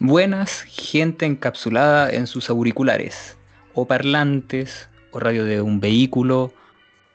[0.00, 3.36] Buenas, gente encapsulada en sus auriculares,
[3.74, 6.52] o parlantes, o radio de un vehículo,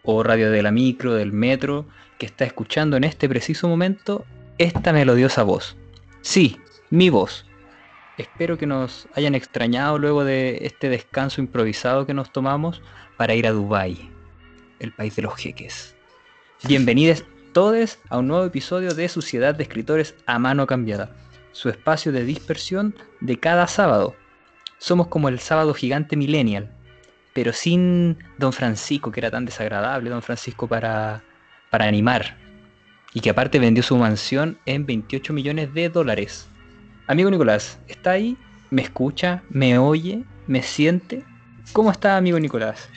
[0.03, 1.85] o radio de la micro, del metro,
[2.17, 4.25] que está escuchando en este preciso momento
[4.57, 5.75] esta melodiosa voz.
[6.21, 6.57] Sí,
[6.89, 7.45] mi voz.
[8.17, 12.81] Espero que nos hayan extrañado luego de este descanso improvisado que nos tomamos
[13.17, 14.09] para ir a Dubái,
[14.79, 15.95] el país de los jeques.
[16.63, 21.13] Bienvenidos todos a un nuevo episodio de Suciedad de Escritores a Mano Cambiada,
[21.51, 24.15] su espacio de dispersión de cada sábado.
[24.77, 26.71] Somos como el sábado gigante millennial,
[27.33, 31.21] pero sin Don Francisco, que era tan desagradable, Don Francisco para,
[31.69, 32.37] para animar,
[33.13, 36.47] y que aparte vendió su mansión en 28 millones de dólares.
[37.07, 38.37] Amigo Nicolás, ¿está ahí?
[38.69, 39.43] ¿Me escucha?
[39.49, 40.23] ¿Me oye?
[40.47, 41.23] ¿Me siente?
[41.73, 42.89] ¿Cómo está, amigo Nicolás?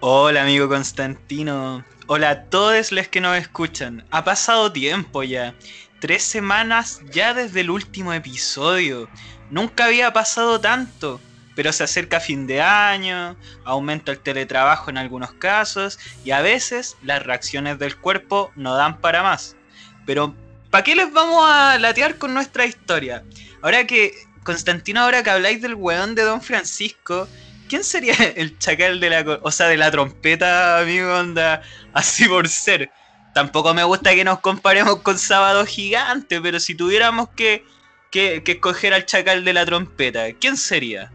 [0.00, 1.84] Hola, amigo Constantino.
[2.06, 4.04] Hola a todos los que nos escuchan.
[4.10, 5.54] Ha pasado tiempo ya.
[6.00, 9.08] Tres semanas ya desde el último episodio.
[9.50, 11.20] Nunca había pasado tanto.
[11.54, 16.98] Pero se acerca fin de año, aumenta el teletrabajo en algunos casos y a veces
[17.02, 19.56] las reacciones del cuerpo no dan para más.
[20.04, 20.34] Pero,
[20.70, 23.24] ¿para qué les vamos a latear con nuestra historia?
[23.62, 24.12] Ahora que,
[24.44, 27.26] Constantino, ahora que habláis del weón de Don Francisco,
[27.70, 31.62] ¿quién sería el chacal de la, o sea, de la trompeta, amigo, onda,
[31.94, 32.90] así por ser?
[33.36, 37.66] Tampoco me gusta que nos comparemos con Sábado Gigante, pero si tuviéramos que,
[38.10, 41.12] que, que escoger al chacal de la trompeta, ¿quién sería?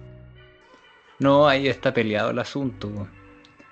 [1.18, 3.08] No, ahí está peleado el asunto.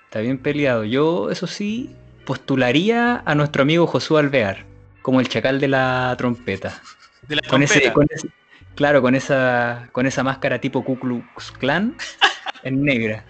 [0.06, 0.82] Está bien peleado.
[0.82, 1.94] Yo, eso sí,
[2.26, 4.64] postularía a nuestro amigo Josué Alvear
[5.02, 6.82] como el chacal de la trompeta.
[7.28, 7.92] De la Con ese, trompeta.
[7.94, 8.28] con ese-
[8.74, 11.94] claro, con esa, con esa máscara tipo Ku Klux Klan
[12.64, 13.24] en negra.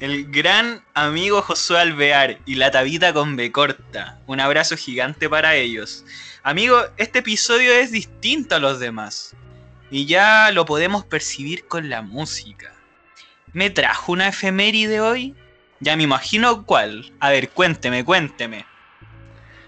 [0.00, 4.20] El gran amigo Josué Alvear y la tabita con B corta.
[4.26, 6.04] Un abrazo gigante para ellos.
[6.42, 9.34] Amigo, este episodio es distinto a los demás.
[9.90, 12.72] Y ya lo podemos percibir con la música.
[13.52, 15.34] ¿Me trajo una efeméride hoy?
[15.80, 17.12] Ya me imagino cuál.
[17.20, 18.66] A ver, cuénteme, cuénteme.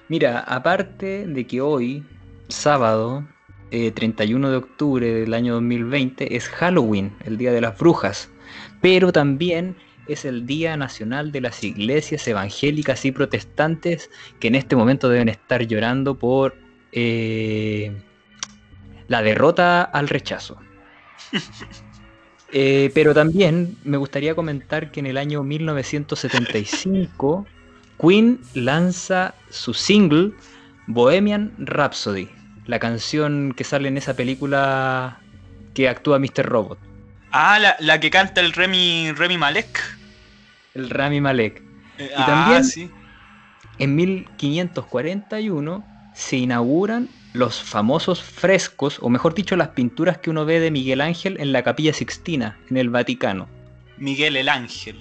[0.09, 2.05] Mira, aparte de que hoy,
[2.49, 3.25] sábado,
[3.71, 8.29] eh, 31 de octubre del año 2020, es Halloween, el Día de las Brujas,
[8.81, 14.77] pero también es el Día Nacional de las Iglesias Evangélicas y Protestantes que en este
[14.77, 16.57] momento deben estar llorando por
[16.93, 17.93] eh,
[19.09, 20.59] la derrota al rechazo.
[22.53, 27.47] Eh, pero también me gustaría comentar que en el año 1975
[27.97, 30.33] Queen lanza su single
[30.89, 32.29] Bohemian Rhapsody,
[32.67, 35.21] la canción que sale en esa película
[35.75, 36.45] que actúa Mr.
[36.45, 36.81] Robot,
[37.33, 39.99] Ah, la, la que canta el Remy, Remy Malek.
[40.75, 41.63] el Rami Malek.
[41.99, 42.91] Eh, Y también- sí.
[43.79, 50.61] En 1541 se inauguran los famosos frescos, o mejor dicho, las pinturas que uno ve
[50.61, 53.49] de Miguel Ángel en la Capilla Sixtina, en el Vaticano.
[53.97, 54.97] Miguel el Ángel.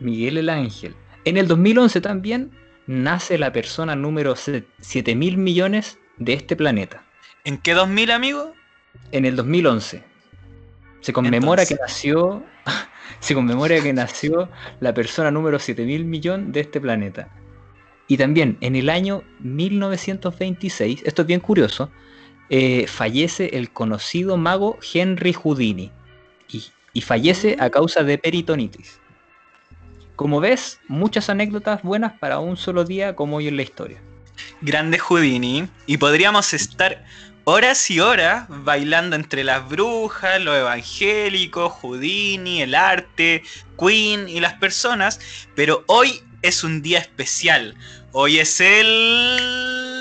[0.00, 0.94] Miguel el Ángel.
[1.24, 2.50] En el 2011 también
[2.86, 7.02] nace la persona número 7 mil millones de este planeta.
[7.44, 8.54] ¿En qué 2000, amigo?
[9.12, 10.02] En el 2011
[11.00, 12.44] se conmemora Entonces- que nació
[13.20, 14.48] se conmemora que nació
[14.80, 17.28] la persona número 7 mil millón de este planeta.
[18.08, 21.90] Y también en el año 1926, esto es bien curioso,
[22.48, 25.92] eh, fallece el conocido mago Henry Houdini.
[26.48, 28.98] Y, y fallece a causa de peritonitis.
[30.16, 33.98] Como ves, muchas anécdotas buenas para un solo día como hoy en la historia.
[34.60, 35.68] Grande Houdini.
[35.86, 37.04] Y podríamos estar
[37.50, 43.42] horas y horas bailando entre las brujas, los evangélicos, Houdini, el arte,
[43.76, 45.18] Queen y las personas.
[45.56, 47.74] Pero hoy es un día especial.
[48.12, 49.98] Hoy es el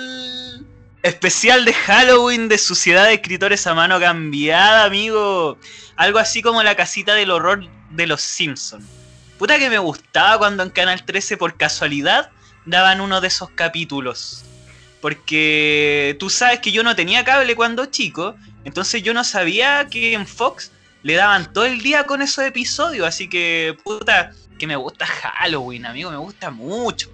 [1.02, 5.58] especial de Halloween de Sociedad de Escritores a Mano Cambiada, amigo.
[5.96, 8.86] Algo así como la casita del horror de los Simpsons.
[9.40, 12.30] Puta que me gustaba cuando en Canal 13 por casualidad
[12.68, 14.46] daban uno de esos capítulos.
[15.02, 18.36] Porque tú sabes que yo no tenía cable cuando chico,
[18.66, 20.72] entonces yo no sabía que en Fox
[21.04, 25.86] le daban todo el día con esos episodios, así que puta, que me gusta Halloween,
[25.86, 27.10] amigo, me gusta mucho.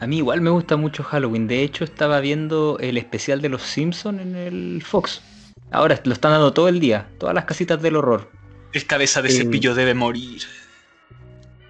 [0.00, 1.46] A mí igual me gusta mucho Halloween.
[1.46, 5.22] De hecho, estaba viendo el especial de los Simpsons en el Fox.
[5.70, 8.28] Ahora lo están dando todo el día, todas las casitas del horror.
[8.72, 10.42] El cabeza de Eh, cepillo debe morir.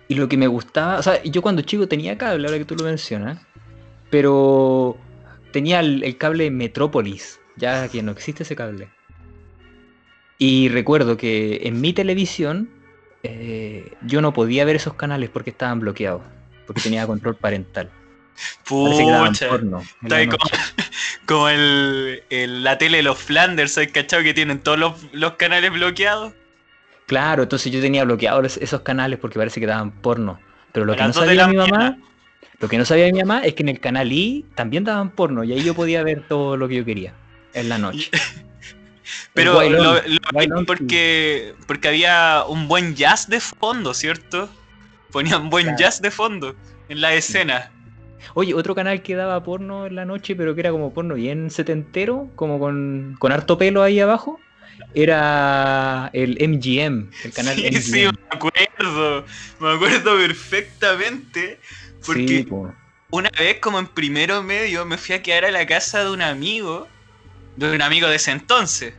[0.09, 2.75] Y lo que me gustaba, o sea, yo cuando chico tenía cable, ahora que tú
[2.75, 3.39] lo mencionas,
[4.13, 4.99] pero
[5.53, 8.91] tenía el, el cable Metrópolis, ya que no existe ese cable.
[10.37, 12.69] Y recuerdo que en mi televisión
[13.23, 16.21] eh, yo no podía ver esos canales porque estaban bloqueados,
[16.67, 17.89] porque tenía control parental.
[18.69, 19.49] Pucha.
[19.49, 19.83] porno
[20.29, 20.45] como,
[21.27, 25.33] como el, el- la tele de los Flanders, ¿sabes cachado que tienen todos los, los
[25.37, 26.35] canales bloqueados?
[27.07, 30.39] Claro, entonces yo tenía bloqueados esos canales porque parece que daban porno.
[30.73, 31.99] Pero lo A que no sabía mi mamá, mañana.
[32.63, 35.43] Lo que no sabía mi mamá es que en el canal I también daban porno
[35.43, 37.13] y ahí yo podía ver todo lo que yo quería
[37.55, 38.09] en la noche.
[39.35, 44.49] Pero lo, lo porque, porque había un buen jazz de fondo, ¿cierto?
[45.11, 45.79] Ponían buen Claro.
[45.79, 46.55] jazz de fondo
[46.89, 47.73] en la escena.
[48.35, 51.51] Oye, otro canal que daba porno en la noche, pero que era como porno bien
[51.51, 54.39] setentero, como con, con harto pelo ahí abajo,
[54.95, 57.81] era el MGM, el canal sí, MGM.
[57.83, 59.25] sí, me acuerdo.
[59.59, 61.59] Me acuerdo perfectamente.
[62.05, 62.73] Porque Sí, po.
[63.11, 66.23] una vez, como en primero medio, me fui a quedar a la casa de un
[66.23, 66.89] amigo,
[67.57, 68.95] de un amigo de ese entonces.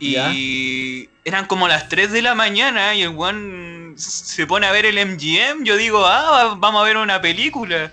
[0.00, 4.86] Y eran como las 3 de la mañana y el one se pone a ver
[4.86, 5.64] el MGM.
[5.64, 7.92] Yo digo, ah, vamos a ver una película.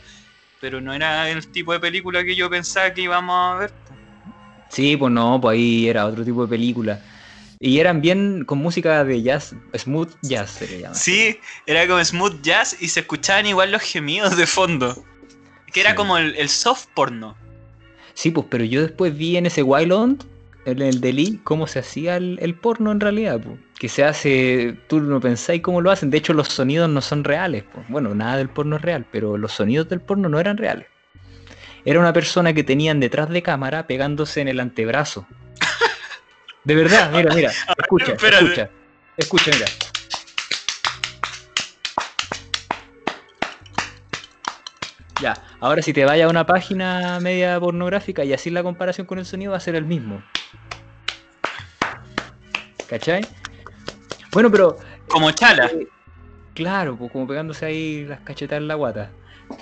[0.61, 3.73] Pero no era el tipo de película que yo pensaba que íbamos a ver.
[4.69, 6.99] Sí, pues no, pues ahí era otro tipo de película.
[7.65, 10.93] Y eran bien con música de jazz, smooth jazz se le llama.
[10.93, 15.03] Sí, era como smooth jazz y se escuchaban igual los gemidos de fondo.
[15.73, 15.95] Que era Sí.
[15.95, 17.35] como el, el soft porno.
[18.13, 20.17] Sí, pues, pero yo después vi en ese Wild On,
[20.65, 23.57] en el Delhi, cómo se hacía el, el porno en realidad, pues.
[23.79, 26.11] Que se hace, tú no pensáis cómo lo hacen.
[26.11, 27.83] De hecho, los sonidos no son reales, pues.
[27.89, 30.85] Bueno, nada del porno es real, pero los sonidos del porno no eran reales.
[31.83, 35.25] Era una persona que tenían detrás de cámara pegándose en el antebrazo.
[36.65, 38.43] De verdad, mira, mira, escucha, espérate.
[38.45, 38.69] escucha,
[39.17, 39.67] escucha, mira.
[45.21, 49.17] Ya, ahora si te vayas a una página media pornográfica y así la comparación con
[49.19, 50.21] el sonido va a ser el mismo.
[52.89, 53.21] ¿Cachai?
[54.33, 54.77] Bueno, pero
[55.07, 55.67] Como chala.
[55.67, 55.87] eh,
[56.53, 59.11] claro, pues como pegándose ahí las cachetadas en la guata.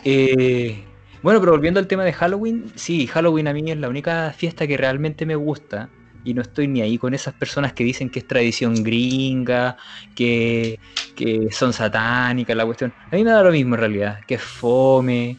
[0.04, 0.84] Eh,
[1.22, 4.66] bueno, pero volviendo al tema de Halloween, sí, Halloween a mí es la única fiesta
[4.68, 5.90] que realmente me gusta
[6.24, 9.78] y no estoy ni ahí con esas personas que dicen que es tradición gringa,
[10.16, 10.80] que,
[11.16, 12.94] que son satánicas, la cuestión.
[13.12, 15.38] A mí me da lo mismo en realidad, que es fome.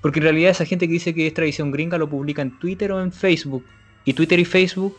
[0.00, 2.92] Porque en realidad esa gente que dice que es tradición gringa lo publica en Twitter
[2.92, 3.64] o en Facebook.
[4.04, 4.96] Y Twitter y Facebook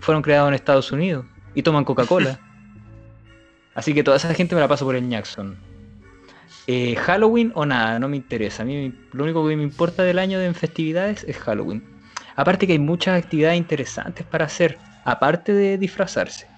[0.00, 2.38] fueron creados en Estados Unidos y toman Coca-Cola.
[3.74, 5.56] Así que toda esa gente me la paso por el Jackson.
[6.66, 8.62] Eh, Halloween o nada, no me interesa.
[8.62, 11.93] A mí lo único que me importa del año de en festividades es Halloween.
[12.36, 16.48] Aparte que hay muchas actividades interesantes para hacer, aparte de disfrazarse.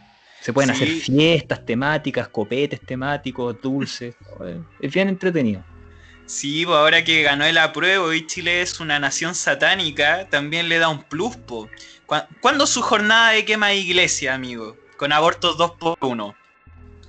[0.40, 4.14] Se pueden hacer fiestas temáticas, copetes temáticos, dulces.
[4.80, 5.64] Es bien entretenido.
[6.26, 10.78] Sí, pues ahora que ganó el apruebo y Chile es una nación satánica, también le
[10.78, 11.68] da un plus, po.
[12.04, 14.76] ¿Cuá- ¿Cuándo su jornada de quema de iglesia, amigo?
[14.96, 16.34] Con abortos 2 por 1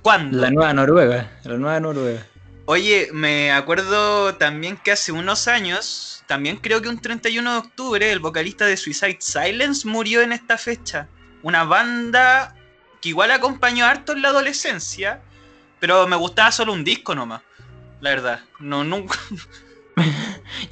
[0.02, 0.38] ¿Cuándo?
[0.40, 2.24] La nueva Noruega, la nueva Noruega.
[2.66, 8.12] Oye, me acuerdo también que hace unos años, también creo que un 31 de octubre,
[8.12, 11.08] el vocalista de Suicide Silence murió en esta fecha.
[11.42, 12.54] Una banda
[13.00, 15.20] que igual acompañó harto en la adolescencia,
[15.80, 17.40] pero me gustaba solo un disco nomás.
[18.00, 19.18] La verdad, no, nunca.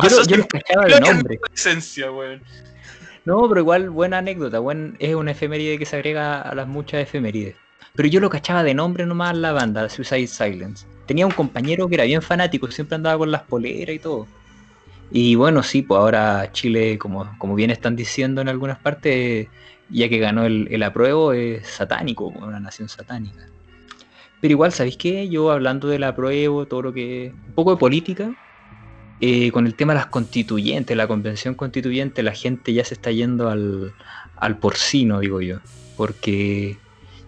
[0.02, 1.38] Yo, lo- yo en mi nombre.
[1.42, 2.42] adolescencia, weón.
[3.24, 7.00] No, pero igual buena anécdota, buen, es una efeméride que se agrega a las muchas
[7.02, 7.56] efemérides.
[7.96, 10.86] Pero yo lo cachaba de nombre nomás la banda, Suicide Silence.
[11.06, 14.28] Tenía un compañero que era bien fanático, siempre andaba con las poleras y todo.
[15.10, 19.48] Y bueno, sí, pues ahora Chile, como, como bien están diciendo en algunas partes,
[19.88, 23.46] ya que ganó el, el apruebo, es satánico, una nación satánica.
[24.40, 25.28] Pero igual, ¿sabéis qué?
[25.28, 27.32] Yo hablando del apruebo, todo lo que...
[27.48, 28.34] Un poco de política,
[29.20, 33.10] eh, con el tema de las constituyentes, la convención constituyente, la gente ya se está
[33.10, 33.94] yendo al,
[34.36, 35.60] al porcino, digo yo,
[35.96, 36.76] porque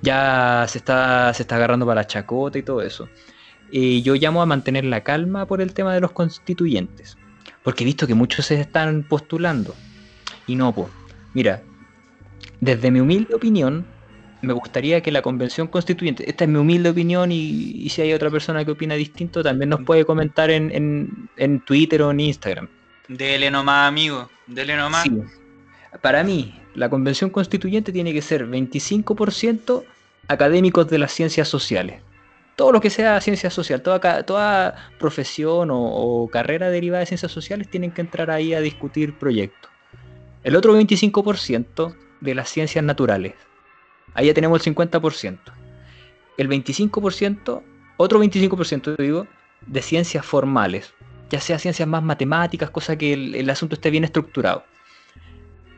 [0.03, 3.09] ya se está, se está agarrando para la chacota y todo eso.
[3.73, 7.17] Eh, yo llamo a mantener la calma por el tema de los constituyentes,
[7.69, 9.75] porque he visto que muchos se están postulando.
[10.47, 10.89] Y no, pues,
[11.35, 11.61] mira,
[12.63, 13.85] desde mi humilde opinión,
[14.41, 18.15] me gustaría que la convención constituyente, esta es mi humilde opinión y, y si hay
[18.15, 22.21] otra persona que opina distinto, también nos puede comentar en, en- en Twitter o en
[22.21, 22.69] Instagram.
[23.07, 24.31] Dele nomás, amigo.
[24.47, 25.03] Dele nomás.
[25.03, 25.13] Sí.
[26.01, 29.85] Para mí, la convención constituyente tiene que ser 25%
[30.27, 32.01] académicos de las ciencias sociales.
[32.59, 37.71] Todo lo que sea ciencia social, toda, toda profesión o, carrera derivada de ciencias sociales
[37.71, 39.71] tienen que entrar ahí a discutir proyectos.
[40.43, 43.35] El otro 25% de las ciencias naturales.
[44.13, 45.39] Ahí ya tenemos el 50%.
[46.37, 47.63] El 25%,
[47.97, 49.29] otro 25% digo,
[49.65, 50.93] de ciencias formales.
[51.31, 54.65] Ya sea ciencias más matemáticas, cosa que el, el asunto esté bien estructurado.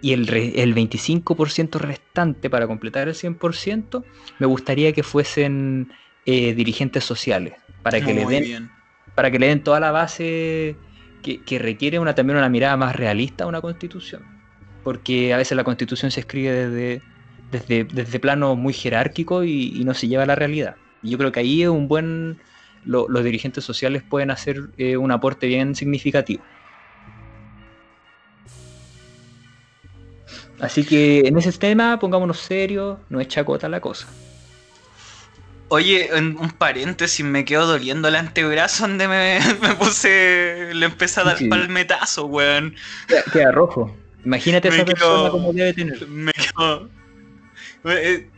[0.01, 4.03] Y el, el 25% restante para completar el 100%,
[4.39, 5.93] me gustaría que fuesen
[6.31, 8.71] eh, dirigentes sociales, para que, le Muy den, bien.
[9.15, 10.77] para que le den toda la base
[11.23, 14.23] que, que requiere una, también una mirada más realista a una constitución.
[14.85, 17.03] porque a veces la constitución se escribe desde,
[17.51, 20.77] desde, desde plano muy jerárquico y, no se lleva a la realidad.
[21.03, 22.39] Y yo creo que ahí es un buen,
[22.85, 26.43] los dirigentes sociales pueden hacer eh, un aporte bien significativo.
[30.61, 34.07] Así que en ese tema pongámonos serios, no es chacota la cosa.
[35.73, 39.39] Oye, en un paréntesis, me quedo doliendo el antebrazo donde me,
[39.79, 40.71] puse.
[40.75, 42.75] Le empecé a dar palmetazo, weón.
[43.33, 43.97] Queda, rojo.
[44.25, 46.09] Imagínate esa persona como debe tener.
[46.09, 46.91] Me quedo.
[47.85, 48.29] Eh,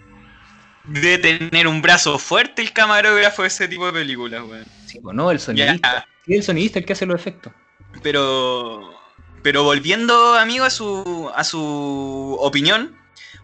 [0.85, 4.67] debe tener un brazo fuerte el camarógrafo de ese tipo de películas, weón.
[4.85, 6.07] Sí, bueno, el sonidista.
[6.27, 7.55] Sí, el sonidista el que hace los efectos.
[8.03, 8.95] Pero.
[9.43, 12.95] Pero volviendo, amigo, a su, a su opinión,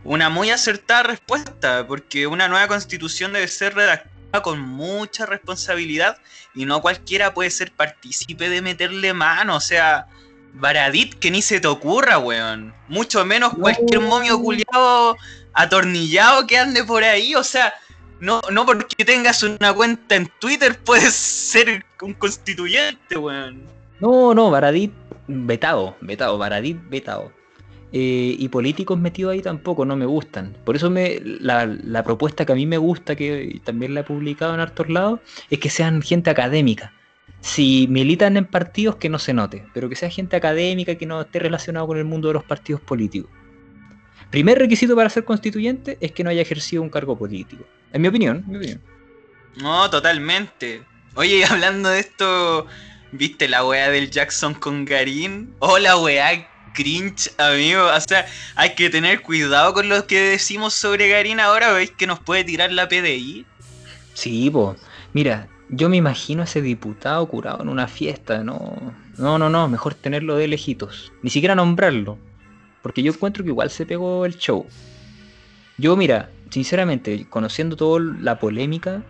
[0.04, 6.18] una muy acertada respuesta, porque una nueva constitución debe ser redactada con mucha responsabilidad
[6.54, 10.06] y no cualquiera puede ser partícipe de meterle mano, o sea,
[10.54, 12.74] Baradit que ni se te ocurra, weón.
[12.88, 15.16] Mucho menos cualquier momio culiado
[15.52, 17.72] atornillado que ande por ahí, o sea,
[18.20, 23.62] no, no porque tengas una cuenta en Twitter puedes ser un constituyente, weón.
[24.00, 24.92] No, no, Baradit
[25.26, 27.32] vetado, vetado, Baradit vetado.
[27.90, 30.54] Eh, y políticos metidos ahí tampoco no me gustan.
[30.64, 34.54] Por eso me, la, propuesta que a mí me gusta, que también la he publicado
[34.54, 36.92] en hartos lados, es que sean gente académica.
[37.40, 41.22] Si militan en partidos, que no se note, pero que sea gente académica que no
[41.22, 43.30] esté relacionado con el mundo de los partidos políticos.
[44.30, 47.64] Primer requisito para ser constituyente es que no haya ejercido un cargo político.
[47.92, 48.82] En mi opinión, mi opinión.
[49.56, 50.82] No, totalmente.
[51.14, 52.66] Oye, hablando de esto,
[53.12, 55.54] ¿viste la weá del Jackson con Garín?
[55.60, 57.86] Oh, la weá cringe, amigo.
[57.86, 61.72] O sea, hay que tener cuidado con lo que decimos sobre Garín ahora.
[61.72, 63.46] ¿Veis que nos puede tirar la PDI?
[64.14, 64.78] Sí, pues.
[65.12, 68.42] Mira, yo me imagino a ese diputado curado en una fiesta.
[68.42, 69.68] No, no, no, no.
[69.68, 71.12] Mejor tenerlo de lejitos.
[71.22, 72.18] Ni siquiera nombrarlo.
[72.82, 74.66] Porque yo encuentro que igual se pegó el show.
[75.76, 79.02] Yo, mira, sinceramente, conociendo toda la polémica,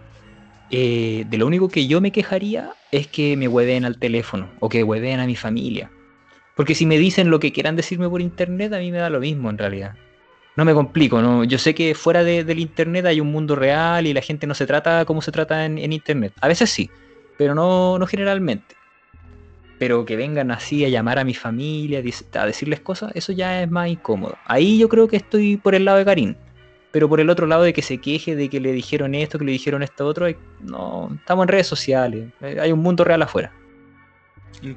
[0.70, 4.68] eh, de lo único que yo me quejaría es que me hueven al teléfono o
[4.68, 5.90] que hueven a mi familia.
[6.58, 9.20] Porque si me dicen lo que quieran decirme por internet, a mí me da lo
[9.20, 9.94] mismo en realidad.
[10.56, 11.44] No me complico, ¿no?
[11.44, 14.66] yo sé que fuera del internet hay un mundo real y la gente no se
[14.66, 16.32] trata como se trata en, internet.
[16.40, 16.90] A veces sí,
[17.36, 18.74] pero no, no generalmente.
[19.78, 23.70] Pero que vengan así a llamar a mi familia, a decirles cosas, eso ya es
[23.70, 24.36] más incómodo.
[24.44, 26.34] Ahí yo creo que estoy por el lado de Karim.
[26.90, 29.44] Pero por el otro lado de que se queje de que le dijeron esto, que
[29.44, 30.26] le dijeron esto otro,
[30.60, 32.32] no, estamos en redes sociales.
[32.40, 33.52] Hay un mundo real afuera.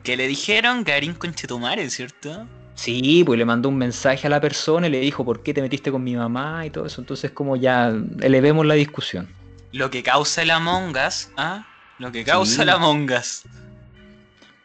[0.03, 0.83] ¿Qué le dijeron?
[0.83, 2.47] Garín Conchetumare, ¿cierto?
[2.75, 5.61] Sí, pues le mandó un mensaje a la persona y le dijo por qué te
[5.61, 7.01] metiste con mi mamá y todo eso.
[7.01, 9.27] Entonces como ya elevemos la discusión.
[9.71, 11.65] Lo que causa el Among Us, ¿ah?
[11.99, 13.43] Lo que causa el Among Us.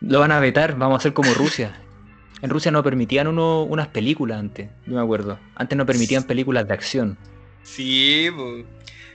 [0.00, 1.80] Lo van a vetar, vamos a hacer como Rusia.
[2.42, 5.38] En Rusia no permitían uno, unas películas antes, yo me acuerdo.
[5.54, 7.18] Antes no permitían películas de acción.
[7.62, 8.64] Sí, pues.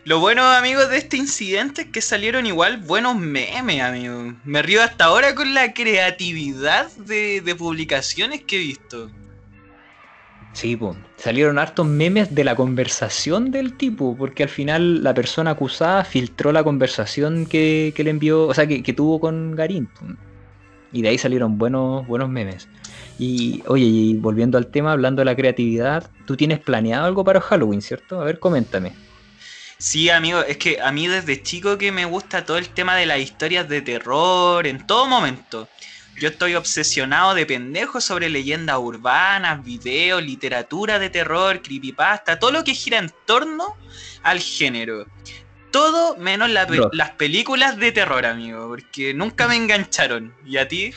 [0.03, 4.34] Lo bueno, amigos, de este incidente es que salieron igual buenos memes, amigos.
[4.43, 9.12] Me río hasta ahora con la creatividad de, publicaciones que he visto.
[10.53, 15.51] Sí, pues, salieron hartos memes de la conversación del tipo, porque al final la persona
[15.51, 19.88] acusada filtró la conversación que, le envió, o sea, que, tuvo con Garín.
[20.91, 22.67] Y de ahí salieron buenos, buenos memes.
[23.20, 27.39] Y oye, y volviendo al tema, hablando de la creatividad, tú tienes planeado algo para
[27.39, 28.20] Halloween, ¿cierto?
[28.20, 28.93] A ver, coméntame.
[29.82, 33.08] Sí, amigo, es que a mí desde chico que me gusta todo el tema de
[33.08, 35.68] las historias de terror en todo momento.
[36.20, 42.64] Yo estoy obsesionado de pendejos sobre leyendas urbanas, videos, literatura de terror, creepypasta, todo lo
[42.64, 43.76] que gira en torno
[44.22, 45.08] al género.
[45.72, 50.32] Todo menos las películas de terror, amigo, porque nunca me engancharon.
[50.46, 50.94] ¿Y a ti?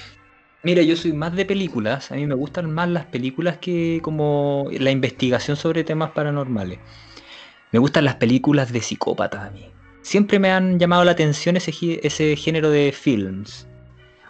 [0.63, 2.13] Mira, yo soy más de películas.
[2.13, 6.81] A mí me gustan más las películas que como la investigación sobre temas paranormales.
[7.75, 9.69] Me gustan las películas de psicópatas a mí.
[10.01, 11.73] Siempre me han llamado la atención ese,
[12.05, 13.67] ese género de films.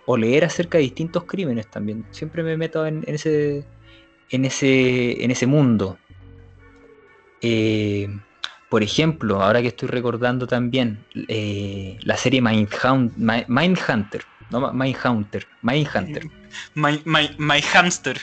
[0.06, 2.06] O leer acerca de distintos crímenes también.
[2.10, 3.62] Siempre me meto en, ese,
[4.30, 5.98] en, ese, en ese mundo.
[7.42, 8.08] Eh,
[8.70, 12.40] por ejemplo, ahora que estoy recordando también eh, la serie.
[12.40, 14.22] Mindhunter.
[14.48, 15.46] No, Mindhunter.
[15.60, 16.30] Mindhunter.
[16.74, 18.18] My, my, my Hamster.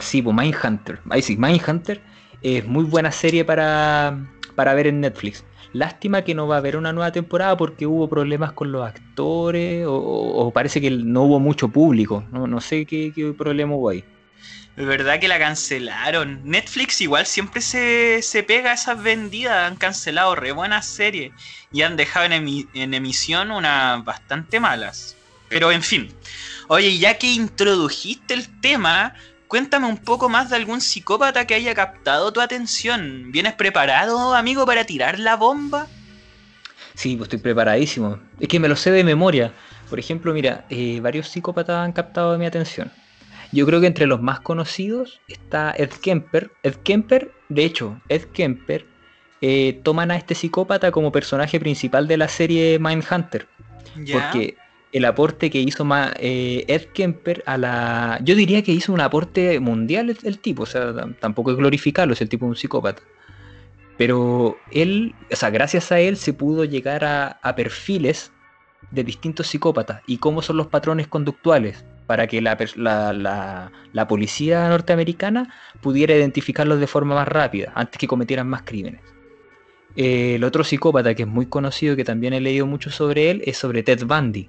[0.00, 1.00] Sí, pues Mindhunter.
[1.08, 2.02] Ahí sí, Mindhunter
[2.44, 4.18] es muy buena serie para,
[4.54, 5.44] para ver en Netflix.
[5.72, 9.84] Lástima que no va a haber una nueva temporada porque hubo problemas con los actores
[9.88, 12.24] o, parece que no hubo mucho público.
[12.30, 14.04] No, sé qué, problema hubo ahí.
[14.76, 16.40] Es verdad que la cancelaron.
[16.44, 19.70] Netflix igual siempre se, pega a esas vendidas.
[19.70, 21.32] Han cancelado re buenas series
[21.72, 25.16] y han dejado en, en emisión unas bastante malas.
[25.48, 26.08] Pero en fin.
[26.68, 29.14] Oye, ya que introdujiste el tema,
[29.54, 33.30] cuéntame un poco más de algún psicópata que haya captado tu atención.
[33.30, 35.86] ¿Vienes preparado, amigo, para tirar la bomba?
[36.94, 38.18] Sí, pues estoy preparadísimo.
[38.40, 39.52] Es que me lo sé de memoria.
[39.88, 42.90] Por ejemplo, mira, eh, varios psicópatas han captado mi atención.
[43.52, 46.50] Yo creo que entre los más conocidos está Ed Kemper.
[46.64, 48.84] Ed Kemper, de hecho, Ed Kemper
[49.40, 53.46] eh, toman a este psicópata como personaje principal de la serie Mindhunter.
[54.12, 54.56] Porque
[54.94, 55.84] el aporte que hizo
[56.20, 58.20] eh, Ed Kemper a la...
[58.22, 62.20] Yo diría que hizo un aporte mundial el, tipo, o sea, tampoco es glorificarlo, es
[62.20, 63.02] el tipo de un psicópata.
[63.98, 68.30] Pero él, o sea, gracias a él se pudo llegar a, perfiles
[68.92, 75.52] de distintos psicópatas y cómo son los patrones conductuales para que la, la, policía norteamericana
[75.80, 79.00] pudiera identificarlos de forma más rápida, antes que cometieran más crímenes.
[79.96, 83.42] Eh, el otro psicópata que es muy conocido, que también he leído mucho sobre él,
[83.44, 84.48] es sobre Ted Bundy.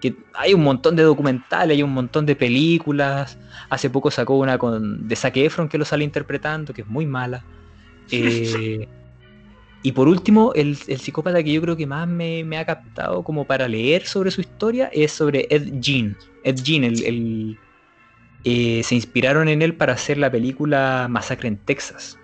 [0.00, 3.38] Que hay un montón de documentales, hay un montón de películas.
[3.68, 7.06] Hace poco sacó una con, de Zac Efron que lo sale interpretando, que es muy
[7.06, 7.44] mala.
[8.10, 8.88] Eh,
[9.82, 13.66] y por último, el, psicópata que yo creo que más me, ha captado como para
[13.66, 16.16] leer sobre su historia es sobre Ed Gein.
[16.44, 17.58] Ed Gein, el,
[18.44, 22.18] eh, se inspiraron en él para hacer la película Masacre en Texas.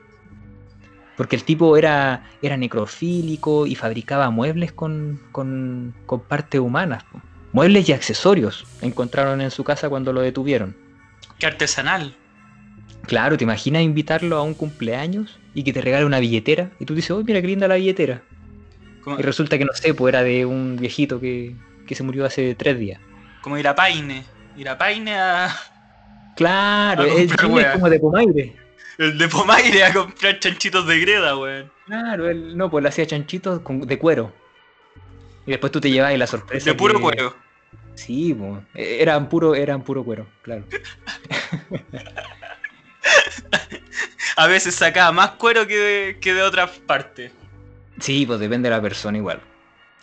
[1.17, 7.05] Porque el tipo era, era necrofílico y fabricaba muebles con, con, con partes humanas.
[7.57, 10.77] Muebles y accesorios encontraron en su casa cuando lo detuvieron.
[11.39, 12.15] Qué artesanal.
[13.07, 16.71] Claro, ¿te imaginas invitarlo a un cumpleaños y que te regale una billetera?
[16.79, 18.21] Y tú dices, oh, mira qué linda la billetera.
[19.19, 21.57] Y resulta que no sé, pues era de un viejito que,
[21.91, 23.01] se murió hace tres días.
[23.41, 24.23] Como ir a Paine.
[24.59, 25.57] Ir a Paine a.
[26.37, 27.59] Claro, es, como
[27.89, 28.55] de Pomaire.
[28.99, 31.73] El de Pomaire a comprar chanchitos de greda, weón.
[31.87, 34.31] Claro, él no, pues le hacía chanchitos de cuero.
[35.47, 36.69] Y después tú te llevas la sorpresa.
[36.69, 37.46] De puro cuero.
[37.97, 38.63] Sí, pues.
[38.75, 40.65] Eran puro, eran puro cuero, claro.
[44.37, 47.33] a veces sacaba más cuero que de, que de otras partes.
[47.99, 49.41] Sí, pues depende de la persona igual.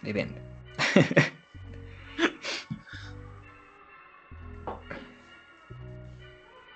[0.02, 0.41] Depende.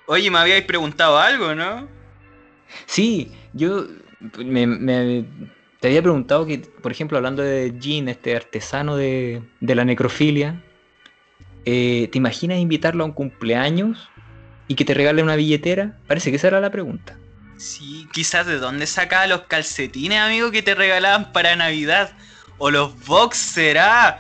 [0.06, 1.90] Oye, me habíais preguntado algo, ¿no?
[2.86, 3.88] Sí, yo
[4.38, 5.26] me,
[5.80, 10.64] te había preguntado que, por ejemplo, hablando de Jean, este artesano de, la necrofilia,
[11.70, 14.10] eh, ¿te imaginas invitarlo a un cumpleaños
[14.70, 15.98] y que te regale una billetera?
[16.08, 17.18] Parece que esa era la pregunta.
[17.58, 22.14] Sí, quizás de dónde sacaba los calcetines, amigo, que te regalaban para Navidad.
[22.58, 24.18] O los boxers, ah.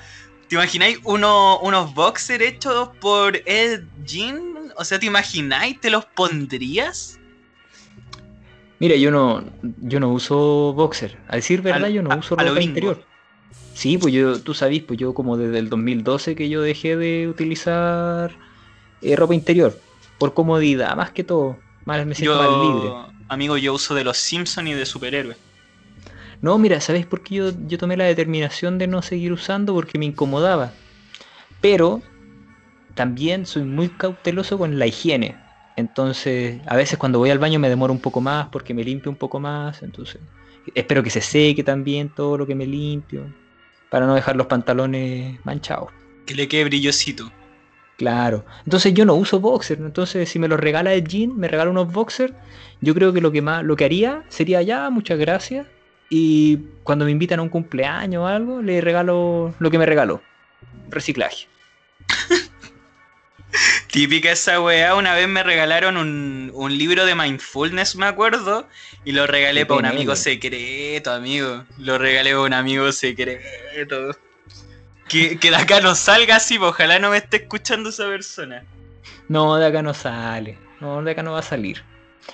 [0.49, 4.73] ¿Te imagináis unos boxers hechos por Ed Jean?
[4.75, 5.79] O sea, ¿te imagináis?
[5.79, 7.17] ¿Te los pondrías?
[8.79, 9.45] Mira, yo no,
[9.77, 11.17] yo no uso boxer.
[11.29, 13.06] A decir verdad, yo no uso ropa interior.
[13.77, 17.27] Sí, pues yo, tú sabes, pues yo como desde el 2012 que yo dejé de
[17.27, 18.35] utilizar
[19.03, 19.79] eh, ropa interior.
[20.17, 21.59] Por comodidad, más que todo.
[21.85, 22.91] Más me siento más libre.
[23.29, 25.37] Amigo, yo uso de los Simpsons y de superhéroes.
[26.41, 29.75] No, mira, ¿sabes por qué yo, yo tomé la determinación de no seguir usando?
[29.75, 30.71] Porque me incomodaba.
[31.61, 32.01] Pero
[32.95, 35.37] también soy muy cauteloso con la higiene.
[35.75, 39.11] Entonces, a veces cuando voy al baño me demoro un poco más porque me limpio
[39.11, 39.83] un poco más.
[39.83, 40.19] Entonces,
[40.73, 43.27] espero que se seque también todo lo que me limpio.
[43.89, 45.89] Para no dejar los pantalones manchados.
[46.25, 47.31] Que le quede brillosito.
[47.97, 48.45] Claro.
[48.63, 49.79] Entonces yo no uso boxer.
[49.79, 52.33] Entonces si me lo regala el jean, me regala unos boxers,
[52.81, 55.67] yo creo que lo que más, lo que haría sería ya, muchas gracias.
[56.09, 60.21] Y cuando me invitan a un cumpleaños o algo, le regalo lo que me regaló.
[60.89, 61.47] Reciclaje.
[63.91, 68.67] Típica esa weá, una vez me regalaron un, un, libro de mindfulness, me acuerdo,
[69.05, 71.63] y lo regalé para un amigo secreto, amigo.
[71.77, 74.15] Lo regalé para un amigo secreto.
[75.07, 78.63] Que, de acá no salga así, pues, ojalá no me esté escuchando esa persona.
[79.29, 80.57] No, de acá no sale.
[80.81, 81.83] No, de acá no va a salir.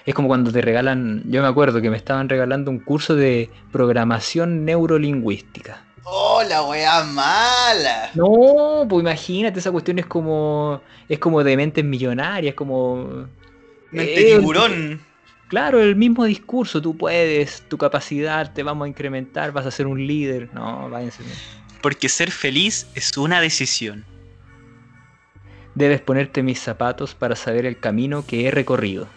[0.05, 3.49] Es como cuando te regalan, yo me acuerdo que me estaban regalando un curso de
[3.71, 5.83] programación neurolingüística.
[6.03, 8.11] ¡Oh, la wea mala!
[8.13, 10.81] No, pues imagínate, esa cuestión es como.
[11.07, 13.27] es como de mentes millonarias, como.
[13.91, 15.01] Mente eh, tiburón.
[15.47, 19.85] Claro, el mismo discurso, tú puedes, tu capacidad te vamos a incrementar, vas a ser
[19.85, 20.49] un líder.
[20.53, 21.23] No, váyanse
[21.83, 24.05] porque ser feliz es una decisión.
[25.75, 29.09] Debes ponerte mis zapatos para saber el camino que he recorrido.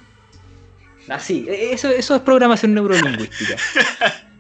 [1.09, 3.57] Así, e, eso, eso es programación neurolingüística.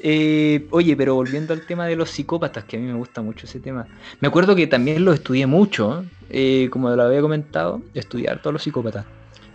[0.00, 3.46] Eh, oye, pero volviendo al tema de los psicópatas, que a mí me gusta mucho
[3.46, 3.86] ese tema.
[4.20, 8.62] Me acuerdo que también lo estudié mucho, eh, como lo había comentado, estudiar todos los
[8.62, 9.06] psicópatas.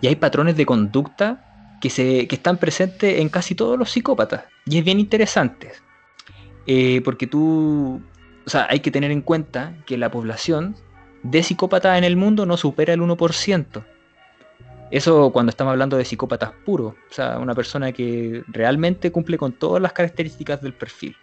[0.01, 4.43] Y hay patrones de conducta que, se, que están presentes en casi todos los psicópatas.
[4.65, 5.71] Y es bien interesante.
[6.65, 8.01] Eh, porque tú,
[8.45, 10.75] o sea, hay que tener en cuenta que la población
[11.23, 13.84] de psicópatas en el mundo no supera el 1%.
[14.91, 19.54] Eso cuando estamos hablando de psicópatas puros, o sea, una persona que realmente cumple con
[19.54, 21.15] todas las características del perfil.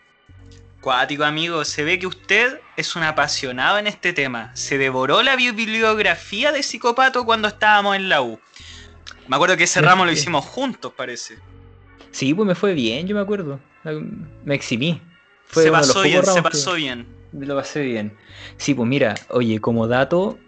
[0.81, 4.53] Cuático, amigo, se ve que usted es un apasionado en este tema.
[4.55, 8.41] Se devoró la bibliografía de psicópato cuando estábamos en la U.
[9.27, 11.39] Me acuerdo que ese ramo lo hicimos juntos, parece.
[12.11, 13.61] Sí, pues me fue bien, yo me acuerdo.
[14.45, 15.03] Me eximí.
[15.51, 17.07] se pasó bien, se pasó bien.
[17.33, 18.17] Lo pasé bien.
[18.57, 20.39] Sí, pues mira, oye, como dato,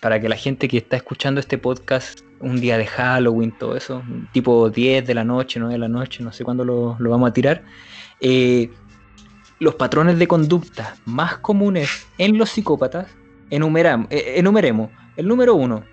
[0.00, 4.02] para que la gente que está escuchando este podcast un día de Halloween, todo eso,
[4.32, 7.32] tipo 10 de la noche, 9 de la noche, no sé cuándo lo, vamos a
[7.32, 7.62] tirar,
[8.20, 8.70] eh,
[9.58, 13.08] los patrones de conducta más comunes en los psicópatas,
[13.50, 14.90] enumeramos, eh, enumeremos.
[15.16, 15.84] El número uno,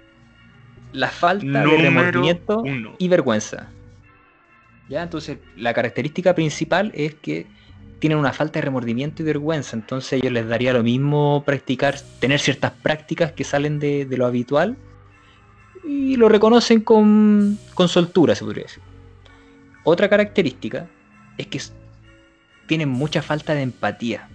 [0.93, 2.63] la falta de remordimiento
[2.97, 3.69] y vergüenza.
[4.89, 5.03] ¿Ya?
[5.03, 7.45] Entonces, la característica principal es que
[7.99, 9.75] tienen una falta de remordimiento y vergüenza.
[9.75, 14.77] Entonces, ellos les daría lo mismo practicar, tener ciertas prácticas que salen de, lo habitual
[15.87, 18.83] y lo reconocen con, con soltura, se podría decir.
[19.83, 20.87] Otra característica
[21.37, 21.61] es que
[22.67, 24.27] tienen mucha falta de empatía.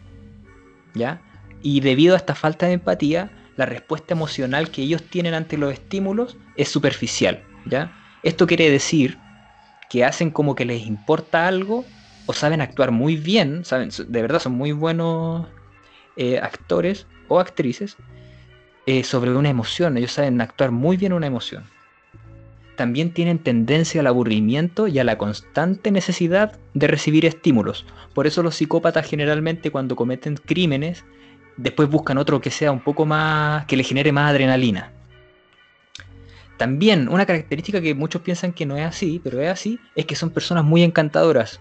[0.94, 1.20] ¿Ya?
[1.62, 5.72] Y debido a esta falta de empatía, la respuesta emocional que ellos tienen ante los
[5.72, 7.42] estímulos es superficial.
[7.66, 7.92] ¿ya?
[8.22, 9.18] Esto quiere decir
[9.90, 11.84] que hacen como que les importa algo
[12.24, 15.46] o saben actuar muy bien, saben, de verdad son muy buenos
[16.16, 17.96] eh, actores o actrices
[18.84, 19.96] eh, sobre una emoción.
[19.96, 21.64] Ellos saben actuar muy bien una emoción.
[22.76, 27.86] También tienen tendencia al aburrimiento y a la constante necesidad de recibir estímulos.
[28.12, 31.04] Por eso los psicópatas generalmente cuando cometen crímenes
[31.56, 34.90] después buscan otro que sea un poco más, que le genere más adrenalina.
[36.56, 40.16] También una característica que muchos piensan que no es así, pero es así, es que
[40.16, 41.60] son personas muy encantadoras,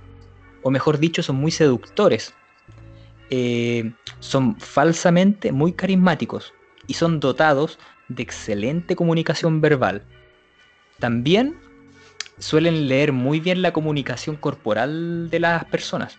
[0.64, 2.34] o mejor dicho, son muy seductores.
[3.30, 6.54] Eh, son falsamente muy carismáticos
[6.92, 10.04] y son dotados de excelente comunicación verbal.
[11.00, 11.56] También
[12.38, 16.18] suelen leer muy bien la comunicación corporal de las personas.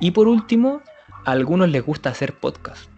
[0.00, 0.80] Y por último,
[1.26, 2.88] a algunos les gusta hacer podcast.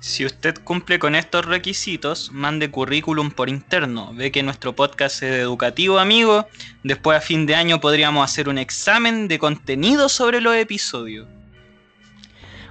[0.00, 4.12] Si usted cumple con estos requisitos, mande currículum por interno.
[4.12, 6.48] Ve que nuestro podcast es educativo, amigo.
[6.82, 11.28] Después a fin de año podríamos hacer un examen de contenido sobre los episodios.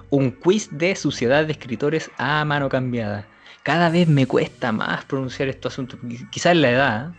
[0.09, 3.25] Un quiz de Sociedad de Escritores a mano cambiada.
[3.67, 5.99] Cada vez me cuesta más pronunciar estos asuntos.
[6.31, 7.09] Quizás la edad.
[7.09, 7.13] ¿eh?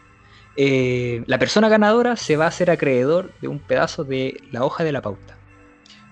[0.56, 4.82] Eh, la persona ganadora se va a hacer acreedor de un pedazo de la hoja
[4.82, 5.37] de la pauta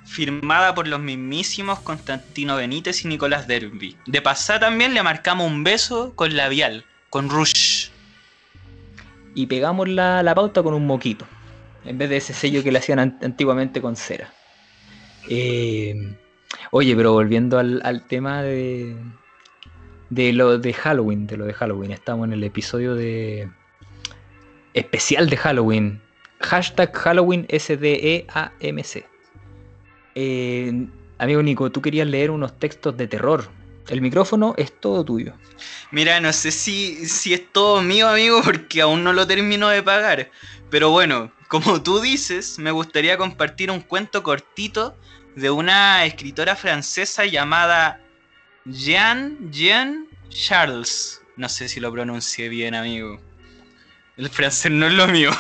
[0.05, 3.97] firmada por los mismísimos Constantino Benítez y Nicolás Derby.
[4.07, 7.89] De pasada también le marcamos un beso con labial, con rush.
[9.35, 11.27] Y pegamos la, la pauta con un moquito,
[11.87, 14.31] en vez de ese sello que le hacían antiguamente con cera.
[15.31, 16.15] Eh,
[16.73, 18.97] oye, pero volviendo al, al, tema de,
[20.11, 23.49] de lo de Halloween, de lo de Halloween, estamos en el episodio de
[24.75, 26.01] especial de Halloween.
[26.41, 29.05] Hashtag Halloween SDEAMC.
[30.15, 30.87] Eh,
[31.19, 33.49] amigo Nico, tú querías leer unos textos de terror.
[33.89, 35.35] El micrófono es todo tuyo.
[35.93, 39.83] Mira, no sé si, si es todo mío, amigo, porque aún no lo termino de
[39.83, 40.31] pagar.
[40.71, 44.97] Pero bueno, como tú dices, me gustaría compartir un cuento cortito
[45.37, 48.01] de una escritora francesa llamada
[48.67, 51.23] Jean Jean Charles.
[51.37, 53.21] No sé si lo pronuncié bien, amigo.
[54.17, 55.31] El francés no es lo mío.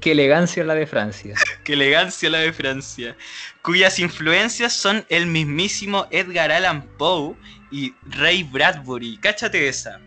[0.00, 1.34] Qué elegancia la de Francia.
[1.64, 3.16] Qué elegancia la de Francia.
[3.62, 7.36] Cuyas influencias son el mismísimo Edgar Allan Poe
[7.70, 9.18] y Ray Bradbury.
[9.18, 10.00] Cáchate esa.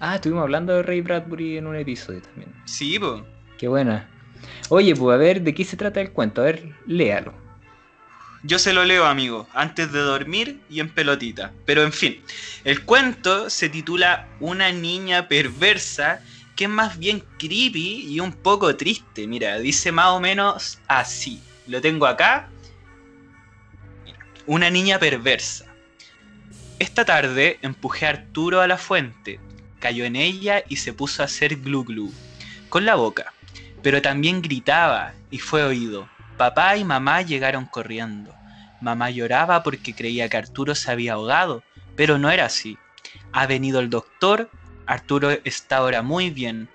[0.00, 2.52] Ah, estuvimos hablando de Ray Bradbury en un episodio también.
[2.64, 3.22] Sí, pues.
[3.58, 4.08] Qué buena.
[4.68, 6.42] Oye, pues a ver, ¿de qué se trata el cuento?
[6.42, 7.41] A ver, léalo.
[8.44, 11.52] Yo se lo leo, amigo, antes de dormir y en pelotita.
[11.64, 12.20] Pero en fin,
[12.64, 16.20] el cuento se titula Una niña perversa
[16.56, 19.28] que es más bien creepy y un poco triste.
[19.28, 21.40] Mira, dice más o menos así.
[21.68, 22.48] Lo tengo acá.
[24.46, 25.66] Una niña perversa.
[26.80, 29.38] Esta tarde empujé a Arturo a la fuente.
[29.78, 32.12] Cayó en ella y se puso a hacer glu glu.
[32.68, 33.32] Con la boca.
[33.82, 36.08] Pero también gritaba y fue oído.
[36.36, 38.34] Papá y mamá llegaron corriendo.
[38.80, 41.62] Mamá lloraba porque creía que Arturo se había ahogado,
[41.96, 42.78] pero no era así.
[43.32, 44.50] Ha venido el doctor
[44.86, 46.68] Arturo está ahora muy bien.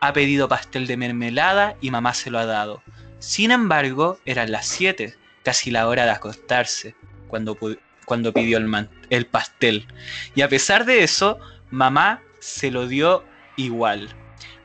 [0.00, 2.82] Ha pedido pastel de mermelada y mamá se lo ha dado.
[3.18, 6.96] Sin embargo, eran las 7, casi la hora de acostarse,
[7.28, 7.56] cuando,
[8.04, 9.86] cuando pidió el, el pastel.
[10.34, 11.38] Y a pesar de eso,
[11.70, 13.24] mamá se lo dio
[13.56, 14.08] igual.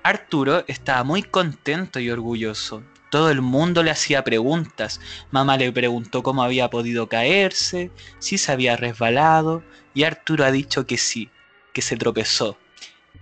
[0.02, 2.84] Arturo estaba muy contento y orgulloso.
[3.10, 5.00] Todo el mundo le hacía preguntas.
[5.32, 10.86] Mamá le preguntó cómo había podido caerse, si se había resbalado, y Arturo ha dicho
[10.86, 11.30] que sí,
[11.74, 12.58] que se tropezó,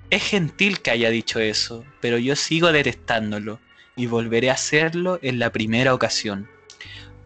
[0.09, 3.59] Es gentil que haya dicho eso, pero yo sigo detestándolo
[3.95, 6.47] y volveré a hacerlo en la primera ocasión.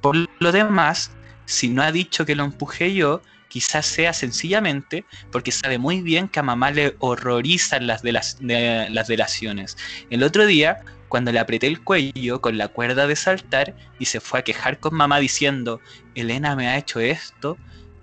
[0.01, 1.11] Por lo demás,
[1.45, 6.27] si no ha dicho que lo empujé yo, quizás sea sencillamente porque sabe muy bien
[6.29, 9.77] que a mamá le horrorizan las, las delaciones.
[10.09, 14.19] El otro día, cuando le apreté el cuello con la cuerda de saltar y se
[14.19, 15.81] fue a quejar con mamá diciendo,
[16.15, 17.57] Elena me ha hecho esto,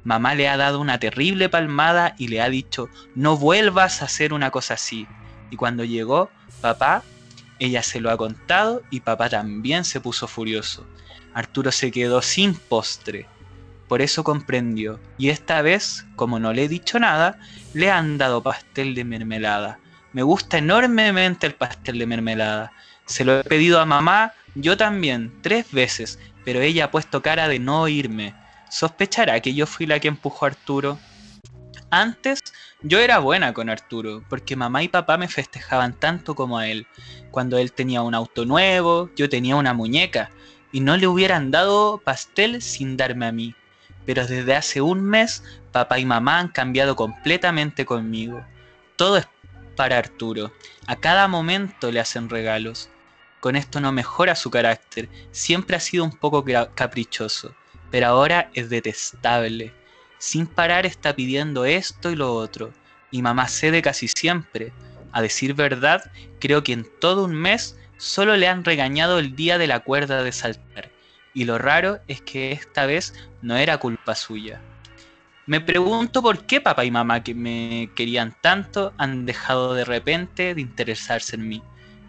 [0.05, 4.33] mamá le ha dado una terrible palmada y le ha dicho, no vuelvas a hacer
[4.33, 5.07] una cosa así.
[5.51, 7.03] Y cuando llegó, papá,
[7.59, 10.87] ella se lo ha contado y papá también se puso furioso.
[11.33, 13.27] Arturo se quedó sin postre
[13.89, 17.39] por eso comprendió, y esta vez, como no le he dicho nada,
[17.73, 19.79] le han dado pastel de mermelada.
[20.13, 22.73] Me gusta enormemente el pastel de mermelada.
[23.07, 27.49] Se lo he pedido a mamá, yo también, tres veces, pero ella ha puesto cara
[27.49, 28.35] de no oírme.
[28.71, 30.99] ¿Sospechará que yo fui la que empujó a Arturo?
[31.91, 32.41] Antes
[32.83, 36.87] yo era buena con Arturo, porque mamá y papá me festejaban tanto como a él.
[37.31, 40.31] Cuando él tenía un auto nuevo, yo tenía una muñeca,
[40.73, 43.55] y no le hubieran dado pastel sin darme a mí
[44.07, 45.43] pero desde hace un mes
[45.73, 48.43] papá y mamá han cambiado completamente conmigo.
[48.95, 49.29] Todo es
[49.75, 50.53] para Arturo.
[50.87, 52.89] A cada momento le hacen regalos.
[53.47, 55.09] Con esto no mejora su carácter.
[55.31, 57.55] Siempre ha sido un poco caprichoso,
[57.93, 59.73] pero ahora es detestable.
[60.19, 62.73] Sin parar está pidiendo esto y lo otro.
[63.13, 64.73] Y mamá cede casi siempre.
[65.13, 69.59] A decir verdad, creo que en todo un mes solo le han regañado el día
[69.59, 70.91] de la cuerda de saltar
[71.33, 74.61] y lo raro es que esta vez no era culpa suya.
[75.47, 80.53] Me pregunto por qué papá y mamá que me querían tanto han dejado de repente
[80.53, 81.63] de interesarse en mí.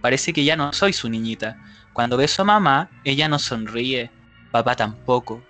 [0.08, 1.58] Parece que ya no soy su niñita.
[1.92, 4.10] Cuando beso a mamá, ella no sonríe,
[4.52, 5.44] papá tampoco.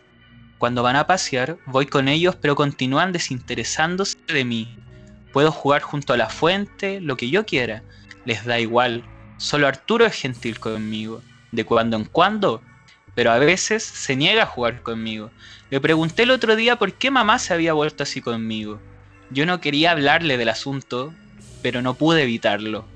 [0.58, 4.76] Cuando van a pasear, voy con ellos pero continúan desinteresándose de mí.
[5.32, 7.84] Puedo jugar junto a la fuente, lo que yo quiera.
[8.26, 9.04] Les da igual.
[9.38, 11.22] Solo Arturo es gentil conmigo.
[11.52, 12.64] De cuando en cuando
[13.14, 15.30] pero a veces se niega a jugar conmigo.
[15.70, 18.82] Le pregunté el otro día por qué mamá se había vuelto así conmigo.
[19.30, 21.14] Yo no quería hablarle del asunto,
[21.62, 22.88] pero no pude evitarlo.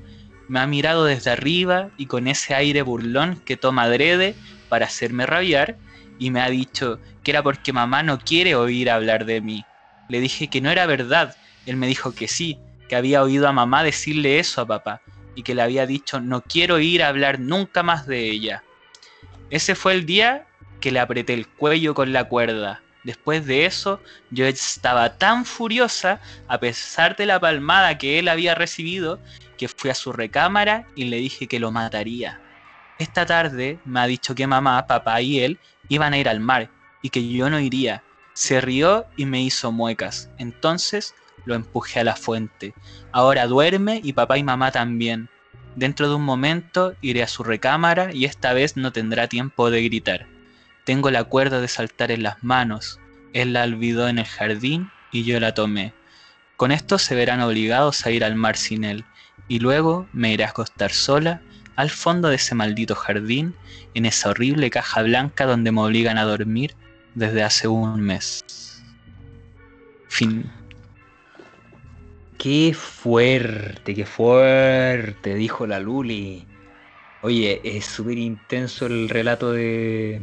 [0.51, 4.35] Me ha mirado desde arriba y con ese aire burlón que toma adrede
[4.67, 5.77] para hacerme rabiar
[6.19, 9.63] y me ha dicho que era porque mamá no quiere oír hablar de mí.
[10.09, 11.37] Le dije que no era verdad.
[11.65, 12.59] Él me dijo que sí,
[12.89, 14.99] que había oído a mamá decirle eso a papá
[15.35, 18.61] y que le había dicho no quiero ir a hablar nunca más de ella.
[19.51, 20.47] Ese fue el día
[20.81, 22.81] que le apreté el cuello con la cuerda.
[23.05, 28.53] Después de eso, yo estaba tan furiosa, a pesar de la palmada que él había
[28.53, 29.19] recibido,
[29.67, 32.39] fui a su recámara y le dije que lo mataría.
[32.99, 36.69] Esta tarde me ha dicho que mamá, papá y él iban a ir al mar
[37.01, 38.03] y que yo no iría.
[38.33, 40.29] Se rió y me hizo muecas.
[40.37, 42.73] Entonces lo empujé a la fuente.
[43.11, 45.29] Ahora duerme y papá y mamá también.
[45.75, 49.83] Dentro de un momento iré a su recámara y esta vez no tendrá tiempo de
[49.83, 50.27] gritar.
[50.83, 52.99] Tengo la cuerda de saltar en las manos.
[53.33, 55.93] Él la olvidó en el jardín y yo la tomé.
[56.57, 59.05] Con esto se verán obligados a ir al mar sin él,
[59.51, 61.41] y luego me iré a acostar sola
[61.75, 63.53] al fondo de ese maldito jardín,
[63.93, 66.73] en esa horrible caja blanca donde me obligan a dormir
[67.15, 68.39] desde hace un mes.
[70.07, 70.49] Fin.
[72.37, 76.47] Qué fuerte, qué fuerte, dijo la Luli.
[77.21, 80.21] Oye, es súper intenso el relato de...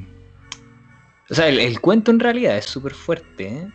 [1.29, 3.69] O sea, el, cuento en realidad es súper fuerte, ¿eh?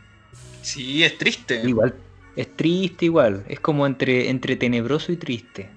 [0.64, 1.62] Sí, es triste.
[1.64, 1.94] Igual,
[2.36, 3.44] es triste igual.
[3.48, 5.70] Es como entre, entre tenebroso y triste.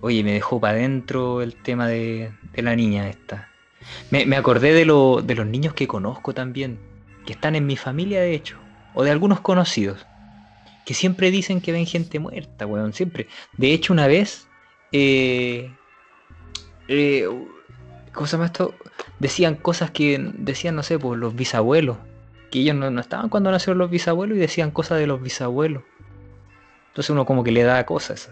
[0.00, 3.48] Oye, me dejó para adentro el tema de, la niña esta.
[4.10, 6.78] Me, acordé de, lo, de los niños que conozco también,
[7.26, 8.58] que están en mi familia de hecho,
[8.94, 10.06] o de algunos conocidos
[10.84, 13.28] que siempre dicen que ven gente muerta, weón, siempre.
[13.56, 14.46] De hecho, una vez,
[14.92, 15.72] eh,
[16.88, 17.26] eh,
[18.12, 18.74] ¿cómo se llama esto?
[19.18, 21.96] Decían cosas que decían, no sé, pues los bisabuelos,
[22.54, 25.82] que ellos no, estaban cuando nacieron los bisabuelos y decían cosas de los bisabuelos.
[26.90, 28.30] Entonces uno como que le da cosas.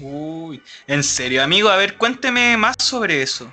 [0.00, 3.52] Uy, en serio, amigo, a ver, cuénteme más sobre eso.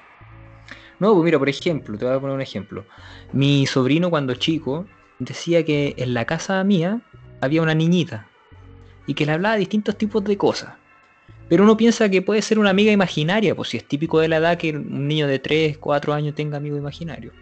[1.00, 2.86] No, pues mira, por ejemplo, te voy a poner un ejemplo.
[3.34, 4.86] Mi sobrino cuando chico
[5.20, 7.02] decía que en la casa mía
[7.42, 8.30] había una niñita
[9.06, 10.76] y que le hablaba de distintos tipos de cosas.
[11.50, 14.38] Pero uno piensa que puede ser una amiga imaginaria, pues si es típico de la
[14.38, 17.34] edad que un niño de 3, 4 años tenga amigo imaginario.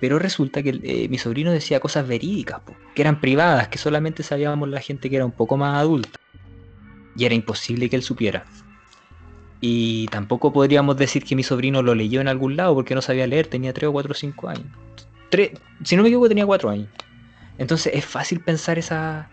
[0.00, 2.60] Pero resulta que eh, mi sobrino decía cosas verídicas,
[2.94, 6.18] que eran privadas, que solamente sabíamos la gente que era un poco más adulta.
[7.16, 8.44] Y era imposible que él supiera.
[9.60, 13.26] Y tampoco podríamos decir que mi sobrino lo leyó en algún lado porque no sabía
[13.26, 14.66] leer, tenía 3 o 4 o 5 años.
[15.84, 16.88] si no me equivoco tenía 4 años.
[17.56, 19.26] Entonces es fácil pensar esas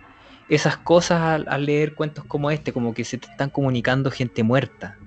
[0.47, 4.43] esas cosas al, al leer cuentos como este, como que se te están comunicando gente
[4.43, 4.97] muerta.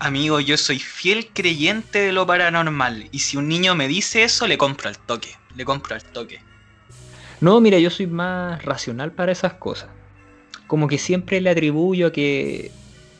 [0.00, 3.08] Amigo, yo soy fiel creyente de lo paranormal.
[3.10, 5.34] Y si un niño me dice eso, le compro al toque.
[5.56, 6.40] Le compro al toque.
[7.40, 9.90] No, mira, yo soy más racional para esas cosas.
[10.66, 12.70] Como que siempre le atribuyo que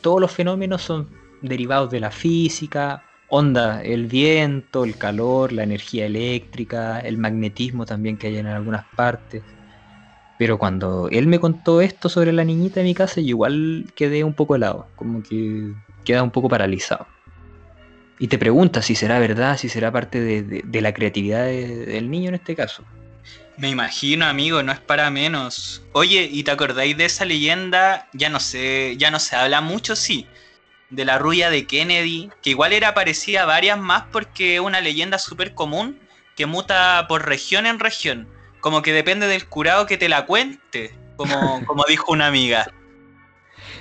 [0.01, 1.09] todos los fenómenos son
[1.41, 8.17] derivados de la física, onda, el viento, el calor, la energía eléctrica, el magnetismo también
[8.17, 9.43] que hay en algunas partes.
[10.37, 14.23] Pero cuando él me contó esto sobre la niñita de mi casa, yo igual quedé
[14.23, 15.73] un poco helado, como que
[16.09, 17.05] queda un poco paralizado.
[18.17, 21.85] Y te preguntas si será verdad, si será parte de, de- de la creatividad de-
[21.85, 22.83] del niño en este caso.
[23.57, 25.83] Me imagino, amigo, no es para menos.
[25.91, 28.07] Oye, ¿y te acordáis de esa leyenda?
[28.13, 30.25] Ya no sé, ya no se habla mucho, sí.
[30.89, 34.81] De la rubia de Kennedy, que igual era parecida a varias más porque es una
[34.81, 35.99] leyenda súper común
[36.35, 38.27] que muta por región en región.
[38.61, 42.65] Como que depende del curado que te la cuente, como, como dijo una amiga.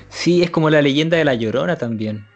[0.08, 2.26] Sí, es como la leyenda de la Llorona también.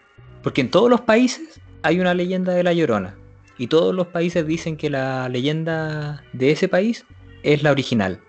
[0.42, 3.16] Porque en todos los países hay una leyenda de la Llorona.
[3.58, 7.04] Y todos los países dicen que la leyenda de ese país
[7.42, 8.20] es la original.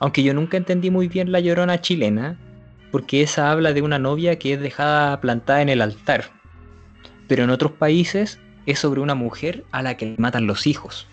[0.00, 2.38] Aunque yo nunca entendí muy bien la Llorona chilena,
[2.90, 6.24] porque esa habla de una novia que es dejada plantada en el altar.
[7.28, 11.06] Pero en otros países es sobre una mujer a la que le matan los hijos.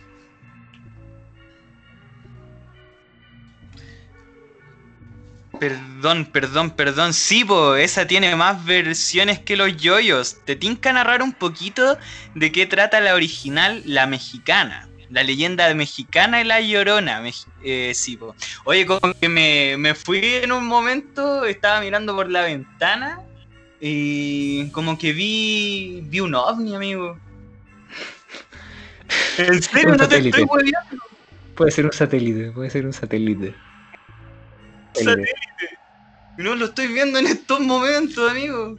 [5.63, 7.13] Perdón, perdón, perdón.
[7.13, 10.35] Sí, po, esa tiene más versiones que los yoyos.
[10.43, 11.97] ¿Te tinca narrar un poquito
[12.35, 14.89] de qué trata la original, la mexicana?
[15.09, 17.21] La leyenda mexicana y la llorona.
[17.21, 18.35] Mex- eh, sí, po.
[18.65, 23.21] Oye, como que me, me fui en un momento, estaba mirando por la ventana
[23.79, 27.17] y como que vi, vi un ovni, amigo.
[29.37, 30.41] En serio, Un no te satélite.
[30.41, 31.03] estoy hueveando.
[31.55, 33.55] Puede ser un satélite, puede ser un satélite.
[34.93, 35.33] Satélite.
[36.37, 38.77] No lo estoy viendo en estos momentos, amigo.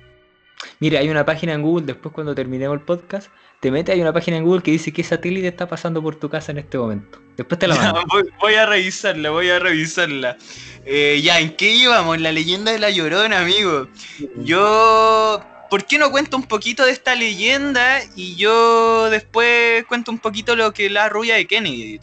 [0.81, 3.29] Mira, hay una página en Google, después cuando terminemos el podcast,
[3.61, 6.29] te metes, hay una página en Google que dice qué satélite está pasando por tu
[6.29, 7.20] casa en este momento.
[7.37, 8.03] Después te la mando.
[8.09, 10.37] voy, voy a revisarla, voy a revisarla.
[10.85, 12.20] Eh, ya, ¿en qué íbamos?
[12.20, 13.88] La leyenda de la Llorona, amigo.
[14.37, 15.42] Yo...
[15.70, 20.55] ¿Por qué no cuento un poquito de esta leyenda y yo después cuento un poquito
[20.55, 21.98] lo que es la rubia de Kennedy?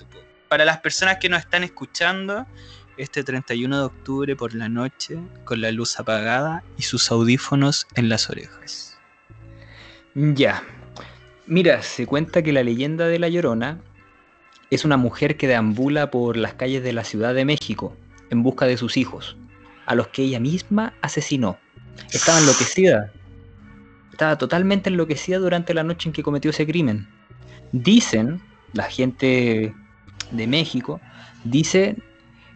[0.50, 2.46] Para las personas que nos están escuchando,
[3.02, 8.10] este 31 de octubre por la noche, con la luz apagada y sus audífonos en
[8.10, 8.96] las orejas.
[10.14, 10.62] Ya.
[11.48, 13.80] Mira, se cuenta que la leyenda de La Llorona
[14.70, 17.98] es una mujer que deambula por las calles de la Ciudad de México
[18.30, 19.36] en busca de sus hijos,
[19.88, 21.58] a los que ella misma asesinó.
[22.14, 23.12] Estaba enloquecida.
[24.12, 27.08] Estaba totalmente enloquecida durante la noche en que cometió ese crimen.
[27.72, 28.42] Dicen,
[28.74, 29.74] la gente
[30.30, 31.02] de México,
[31.44, 31.96] dice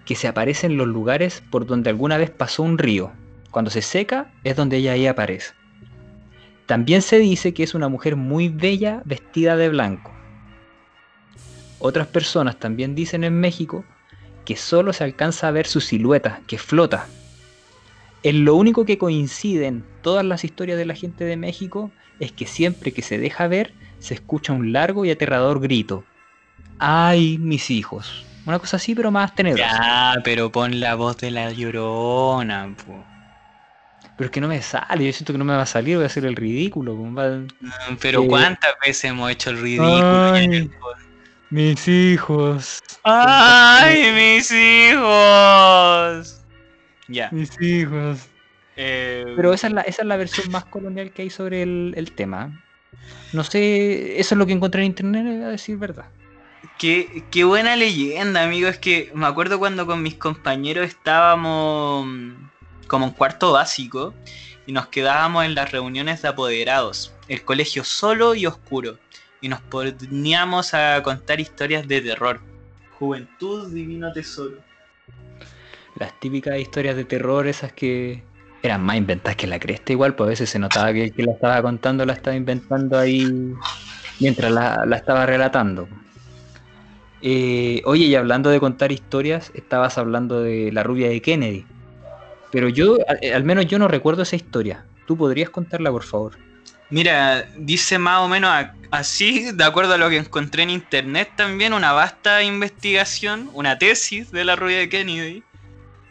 [0.05, 3.11] que se aparece en los lugares por donde alguna vez pasó un río.
[3.51, 5.53] Cuando se seca es donde ella ahí aparece.
[6.65, 10.11] También se dice que es una mujer muy bella vestida de blanco.
[11.79, 13.85] Otras personas también dicen en México
[14.45, 17.07] que solo se alcanza a ver su silueta, que flota.
[18.23, 22.47] En lo único que coinciden todas las historias de la gente de México es que
[22.47, 26.03] siempre que se deja ver se escucha un largo y aterrador grito.
[26.79, 28.25] ¡Ay, mis hijos!
[28.45, 30.13] Una cosa así, pero más tenebrosa.
[30.15, 33.03] Ya, pero pon la voz de la Llorona, po.
[34.17, 36.03] Pero es que no me sale, yo siento que no me va a salir, voy
[36.03, 36.95] a hacer el ridículo.
[36.95, 37.47] Mm,
[37.99, 40.33] Pero Eh, ¿cuántas veces hemos hecho el ridículo?
[40.33, 40.71] Ay.
[41.49, 42.81] Mis hijos.
[43.03, 46.41] ¡Ay, mis hijos!
[47.07, 47.29] Ya.
[47.31, 48.19] Mis hijos.
[48.77, 51.93] eh, Pero esa es la, esa es la versión más colonial que hay sobre el,
[51.97, 52.61] el tema.
[53.33, 56.05] No sé, eso es lo que encontré en internet, a decir verdad.
[56.77, 58.67] Qué, qué buena leyenda, amigo.
[58.67, 62.31] Es que me acuerdo cuando con mis compañeros estábamos mm,
[62.87, 64.13] como en cuarto básico
[64.65, 67.13] y nos quedábamos en las reuniones de apoderados.
[67.27, 68.97] El colegio solo y oscuro.
[69.41, 72.41] Y nos poníamos a contar historias de terror.
[72.97, 74.57] Juventud, divino tesoro.
[75.97, 78.23] Las típicas historias de terror, esas que
[78.63, 81.23] eran más inventadas que la cresta, igual, pues a veces se notaba que el que
[81.23, 83.53] la estaba contando la estaba inventando ahí
[84.19, 85.87] mientras la, la estaba relatando.
[87.27, 91.65] Eh, oye, y hablando de contar historias, estabas hablando de la rubia de Kennedy.
[92.51, 94.85] Pero yo, al, al menos yo no recuerdo esa historia.
[95.07, 96.37] ¿Tú podrías contarla, por favor?
[96.91, 98.51] Mira, dice más o menos
[98.91, 104.31] así, de acuerdo a lo que encontré en internet también, una vasta investigación, una tesis
[104.31, 105.43] de la rubia de Kennedy.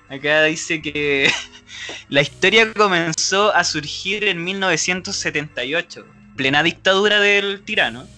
[0.08, 1.30] Acá dice que
[2.08, 6.04] la historia comenzó a surgir en 1978,
[6.34, 8.08] plena dictadura del tirano,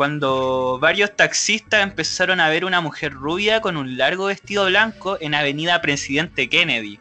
[0.00, 5.34] cuando varios taxistas empezaron a ver una mujer rubia con un largo vestido blanco en
[5.34, 6.98] Avenida Presidente Kennedy.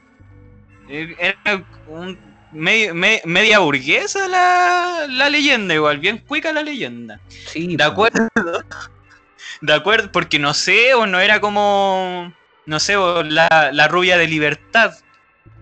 [0.90, 2.20] Eh, era un
[2.52, 7.22] media burguesa la, la, leyenda, igual, bien cuica la leyenda.
[7.30, 8.28] Sí, de acuerdo.
[9.62, 12.34] De acuerdo, porque no sé, o no era como.
[12.66, 14.94] No sé, o la, la rubia de libertad.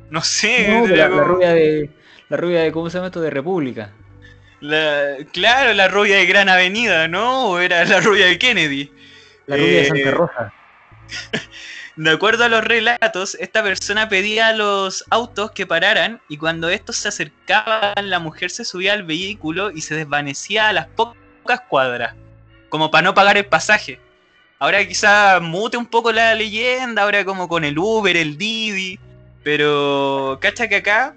[0.09, 0.87] No sé.
[0.87, 1.91] la, rubia de.
[2.29, 2.71] La rubia de.
[2.71, 3.21] ¿Cómo se llama esto?
[3.21, 3.93] De República.
[4.59, 7.49] La, claro, la rubia de Gran Avenida, ¿no?
[7.49, 8.91] O era la rubia de Kennedy.
[9.45, 10.53] La rubia de Santa eh, Rosa.
[11.97, 16.69] De acuerdo a los relatos, esta persona pedía a los autos que pararan y cuando
[16.69, 21.61] estos se acercaban, la mujer se subía al vehículo y se desvanecía a las pocas
[21.67, 22.13] cuadras,
[22.69, 23.99] como para no pagar el pasaje.
[24.59, 28.99] Ahora quizá mute un poco la leyenda, ahora como con el Uber, el Didi,
[29.43, 31.15] pero cacha que acá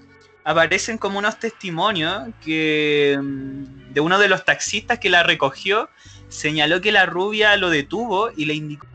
[0.50, 5.88] aparecen como unos testimonios que mm, de uno de los taxistas que la recogió
[6.28, 8.86] señaló que la rubia lo detuvo y le indicó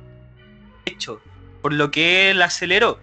[0.85, 1.21] hecho
[1.61, 2.99] por lo que él aceleró.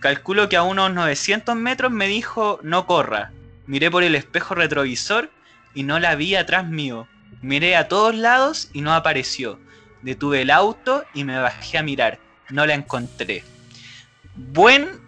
[0.00, 3.30] Calculo que a unos 900 metros me dijo no corra.
[3.66, 5.30] Miré por el espejo retrovisor
[5.72, 7.06] y no la vi atrás mío.
[7.42, 9.60] Miré a todos lados y no apareció.
[10.02, 12.18] Detuve el auto y me bajé a mirar.
[12.50, 13.44] No la encontré.
[14.34, 15.00] Buen,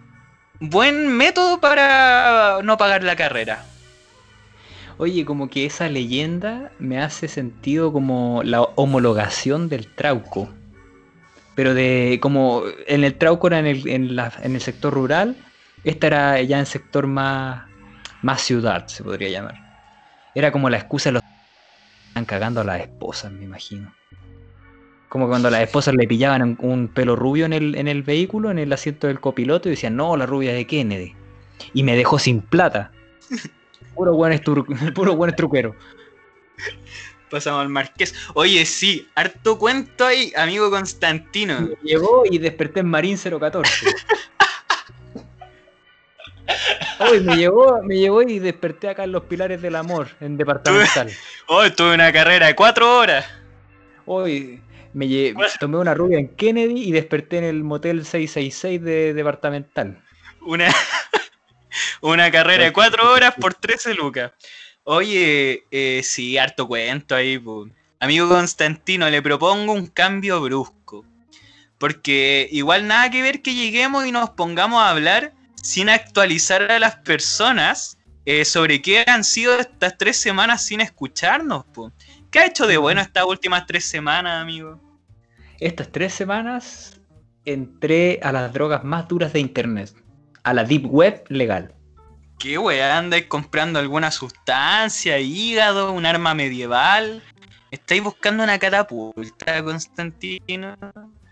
[0.71, 3.65] buen método para no pagar la carrera.
[4.97, 10.49] Oye, como que esa leyenda me hace sentido como la homologación del trauco
[11.55, 15.37] pero de como en el Traucora en el, en, la, en el sector rural,
[15.85, 17.65] esta era ya en sector más,
[18.23, 19.55] más ciudad, se podría llamar.
[20.35, 21.23] Era como la excusa de los
[22.09, 23.93] están cagando a las esposas, me imagino.
[25.09, 28.59] Como cuando las esposas le pillaban un pelo rubio en el, en el vehículo, en
[28.59, 31.15] el asiento del copiloto, y decían, no, la rubia de Kennedy.
[31.73, 32.91] Y me dejó sin plata.
[33.95, 34.41] Puro buen,
[34.95, 35.77] puro buen truquero
[37.35, 38.15] pasamos al Marqués.
[38.35, 41.61] Oye, sí, harto cuento ahí, amigo Constantino.
[41.61, 43.87] Me llevó y desperté en Marín 014.
[47.01, 51.11] Hoy me llevó, me llevó y desperté acá en los Pilares del Amor, en departamental.
[51.49, 53.27] Hoy tuve una carrera de cuatro horas.
[54.07, 54.61] Hoy
[54.95, 60.03] me tomé una rubia en Kennedy y desperté en el motel 666 de departamental.
[60.41, 60.73] Una,
[62.01, 64.33] una carrera de cuatro horas por 13 lucas.
[64.85, 67.43] Oye, eh, sí, harto cuento ahí.
[67.99, 71.05] Amigo Constantino, le propongo un cambio brusco.
[71.79, 76.79] Porque igual nada que ver que lleguemos y nos pongamos a hablar sin actualizar a
[76.79, 81.65] las personas eh, sobre qué han sido estas tres semanas sin escucharnos.
[82.31, 84.84] ¿Qué ha hecho de bueno estas últimas tres semanas, amigo?
[85.65, 87.01] Estas tres semanas
[87.47, 89.95] entré a las drogas más duras de Internet,
[90.43, 91.73] a la Deep Web legal.
[92.39, 92.99] ¿Qué weá?
[92.99, 97.23] ¿Andáis comprando alguna sustancia, hígado, un arma medieval?
[97.71, 100.77] ¿Estáis buscando una catapulta, Constantino?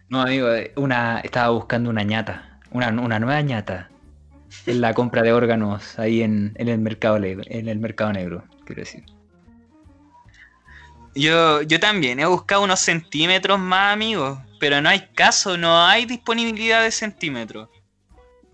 [0.09, 3.91] No, amigo, eh, una, estaba buscando una ñata, una, nueva ñata.
[4.65, 9.05] En la compra de órganos ahí en, el mercado en el mercado negro, quiero decir.
[11.15, 16.07] Yo, yo también he buscado unos centímetros más, amigo, pero no hay caso, no hay
[16.07, 17.69] disponibilidad de centímetros.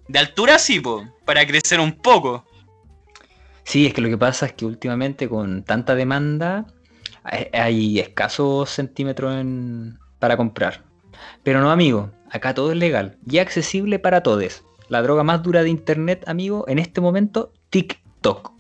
[0.09, 2.45] De altura sí, po, para crecer un poco.
[3.65, 6.67] Sí, es que lo que pasa es que últimamente con tanta demanda
[7.23, 9.45] hay, escasos centímetros
[10.19, 10.83] para comprar.
[11.43, 14.65] Pero no, amigo, acá todo es legal y accesible para todos.
[14.89, 18.58] La droga más dura de internet, amigo, en este momento, TikTok.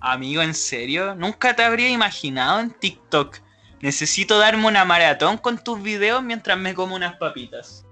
[0.00, 1.14] Amigo, ¿en serio?
[1.14, 3.36] Nunca te habría imaginado en TikTok.
[3.80, 7.84] Necesito darme una maratón con tus videos mientras me como unas papitas.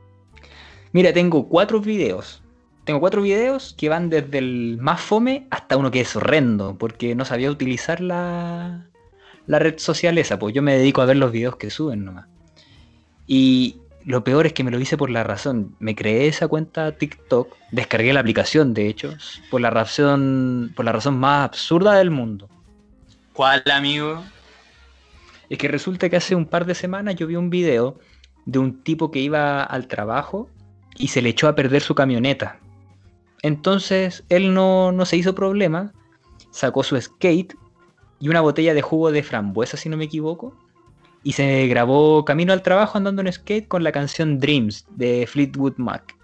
[0.93, 2.43] Mira, tengo cuatro videos.
[2.85, 7.15] Tengo cuatro videos que van desde el más fome hasta uno que es horrendo, porque
[7.15, 8.87] no sabía utilizar la,
[9.47, 12.27] la red social esa, pues yo me dedico a ver los videos que suben nomás.
[13.27, 15.77] Y lo peor es que me lo hice por la razón.
[15.81, 19.15] Me creé esa cuenta TikTok, descargué la aplicación, de hecho,
[19.51, 22.49] por la razón, por la razón más absurda del mundo.
[23.35, 24.25] ¿Cuál, amigo?
[25.51, 27.99] Es que resulta que hace un par de semanas yo vi un video
[28.47, 30.49] de un tipo que iba al trabajo
[30.97, 32.61] y se le echó a perder su camioneta.
[33.43, 35.93] Entonces él no, se hizo problema,
[36.51, 37.55] sacó su skate
[38.21, 40.57] y una botella de jugo de frambuesa, si no me equivoco,
[41.23, 45.75] y se grabó camino al trabajo andando en skate con la canción Dreams de Fleetwood
[45.77, 46.17] Mac.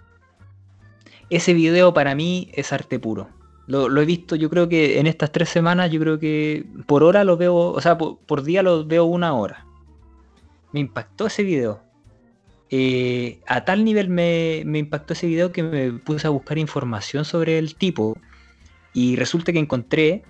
[1.31, 3.29] Ese video para mí es arte puro.
[3.67, 7.25] Lo, he visto, yo creo que en estas tres semanas, yo creo que por hora
[7.25, 9.67] lo veo, o sea, por día lo veo una hora.
[10.73, 11.81] Me impactó ese video.
[12.71, 17.59] Eh, a tal nivel me, impactó ese video que me puse a buscar información sobre
[17.59, 18.19] el tipo
[18.93, 20.25] y resulta que encontré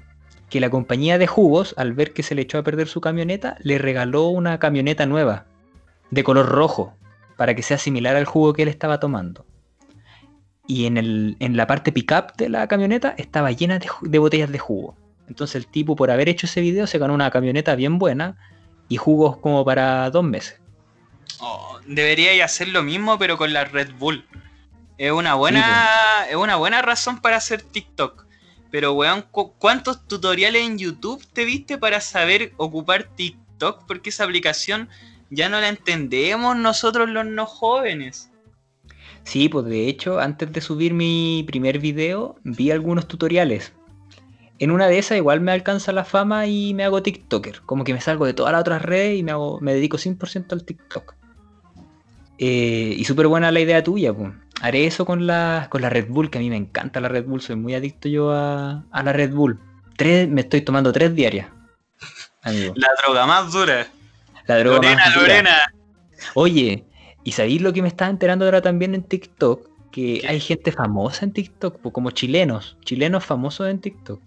[0.54, 3.56] que la compañía de jugos, al ver que se le echó a perder su camioneta,
[3.58, 5.46] le regaló una camioneta nueva,
[6.12, 6.94] de color rojo,
[7.36, 9.44] para que sea similar al jugo que él estaba tomando.
[10.68, 14.52] Y en, el, en la parte pickup de la camioneta estaba llena de, de botellas
[14.52, 14.96] de jugo.
[15.28, 18.36] Entonces el tipo, por haber hecho ese video, se ganó una camioneta bien buena
[18.88, 20.60] y jugos como para dos meses.
[21.40, 24.24] Oh, debería hacer lo mismo, pero con la Red Bull.
[24.98, 28.24] Es una buena, es una buena razón para hacer TikTok.
[28.70, 33.86] Pero, weón, ¿cuántos tutoriales en YouTube te viste para saber ocupar TikTok?
[33.86, 34.88] Porque esa aplicación
[35.30, 38.30] ya no la entendemos nosotros los no jóvenes.
[39.24, 43.72] Sí, pues de hecho, antes de subir mi primer video, vi algunos tutoriales.
[44.58, 47.62] En una de esas igual me alcanza la fama y me hago TikToker.
[47.62, 50.52] Como que me salgo de todas las otras redes y me, hago, me dedico 100%
[50.52, 51.14] al TikTok.
[52.38, 54.32] Eh, y súper buena la idea tuya, pues.
[54.64, 57.26] Haré eso con la, con la Red Bull, que a mí me encanta la Red
[57.26, 59.60] Bull, soy muy adicto yo a, a la Red Bull.
[59.94, 61.48] Tres, me estoy tomando tres diarias.
[62.44, 63.86] La droga más dura.
[64.46, 65.26] La droga Lorena, más dura.
[65.26, 65.72] Lorena.
[66.32, 66.84] Oye,
[67.24, 69.68] ¿y sabéis lo que me estaba enterando ahora también en TikTok?
[69.92, 70.28] Que ¿Qué?
[70.28, 74.22] hay gente famosa en TikTok, como chilenos, chilenos famosos en TikTok.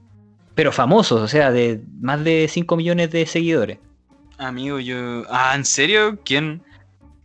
[0.53, 3.79] Pero famosos, o sea, de más de 5 millones de seguidores.
[4.37, 5.23] Amigo, yo.
[5.31, 6.19] Ah, ¿en serio?
[6.23, 6.61] ¿Quién?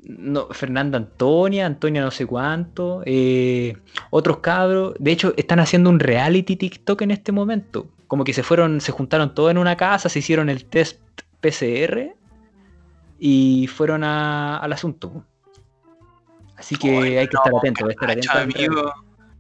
[0.05, 3.77] No, Fernanda Antonia, Antonia no sé cuánto, eh,
[4.11, 4.95] otros cabros.
[4.99, 7.87] De hecho, están haciendo un reality TikTok en este momento.
[8.09, 10.99] Como que se fueron, se juntaron todos en una casa, se hicieron el test
[11.41, 12.15] PCR
[13.19, 15.25] y fueron a- al asunto.
[16.57, 18.59] Así que Ay, hay que estar no, atento, hay que estar cacho, atento.
[18.59, 18.93] al amigo.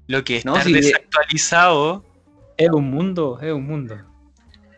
[0.06, 2.04] Lo que es No, de- desactualizado
[2.56, 3.96] Es un mundo, es un mundo.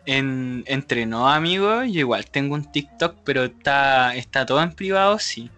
[0.07, 1.85] en, entre no amigos.
[1.91, 5.49] Yo igual tengo un TikTok, pero está, está todo en privado, sí.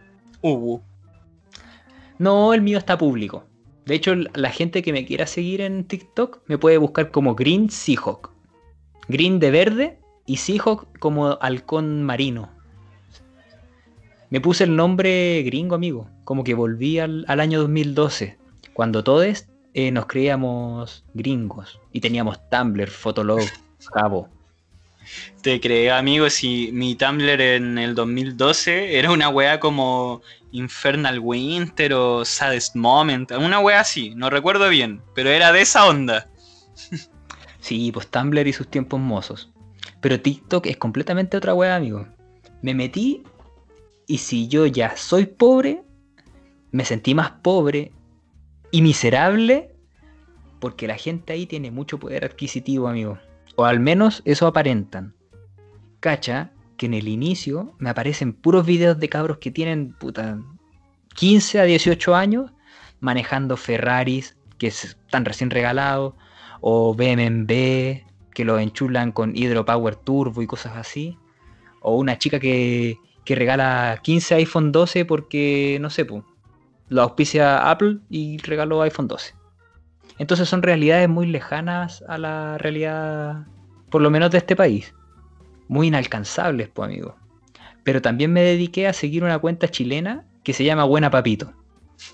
[2.19, 3.45] No, el mío está público.
[3.85, 7.69] De hecho, la gente que me quiera seguir en TikTok me puede buscar como Green
[7.69, 8.31] Seahawk.
[9.07, 12.49] Green de verde y Seahawk como halcón marino.
[14.29, 16.09] Me puse el nombre gringo, amigo.
[16.25, 18.37] Como que volví al, año 2012,
[18.73, 23.39] cuando todos eh, nos creíamos gringos y teníamos Tumblr, Fotolog,
[23.93, 24.27] Jabo.
[25.41, 31.93] Te creo, amigo, si mi Tumblr en el 2012 era una wea como Infernal Winter
[31.93, 36.29] o Saddest Moment, una wea así, no recuerdo bien, pero era de esa onda.
[37.59, 39.51] Sí, pues Tumblr y sus tiempos mozos.
[39.99, 42.07] Pero TikTok es completamente otra weá, amigo.
[42.61, 43.23] Me metí
[44.07, 45.83] y si yo ya soy pobre,
[46.71, 47.91] me sentí más pobre
[48.71, 49.75] y miserable
[50.59, 53.19] porque la gente ahí tiene mucho poder adquisitivo, amigo.
[53.57, 55.15] O al menos eso aparentan.
[55.99, 60.39] Cacha que en el inicio me aparecen puros videos de cabros que tienen puta
[61.15, 62.51] 15 a 18 años
[62.99, 66.13] manejando Ferraris que están recién regalados
[66.61, 71.17] o BMW que lo enchulan con Hydropower Turbo y cosas así.
[71.81, 76.23] O una chica que, que regala 15 iPhone 12 porque, no sé, po,
[76.89, 79.33] lo auspicia Apple y regaló iPhone 12.
[80.19, 83.45] Entonces son realidades muy lejanas a la realidad,
[83.89, 84.93] por lo menos de este país.
[85.67, 87.15] Muy inalcanzables, pues amigo.
[87.83, 91.53] Pero también me dediqué a seguir una cuenta chilena que se llama Buena Papito.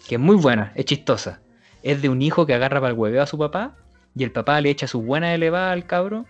[0.08, 1.42] Que es muy buena, es chistosa.
[1.82, 3.76] Es de un hijo que agarra para el hueveo a su papá
[4.16, 6.26] y el papá le echa su buena elevada al cabro.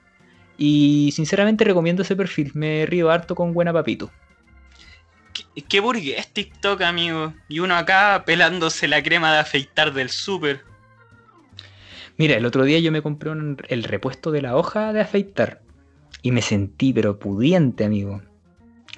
[0.57, 2.51] Y sinceramente recomiendo ese perfil.
[2.53, 4.11] Me río harto con Buena Papito.
[5.34, 7.34] ¿Qué, qué TikTok, amigo?
[7.49, 10.61] Y uno acá pelándose la crema de afeitar del súper.
[12.18, 15.61] Mira, el otro día yo me compré un- el repuesto de la hoja de afeitar.
[16.22, 18.22] Y me sentí pero pudiente, amigo.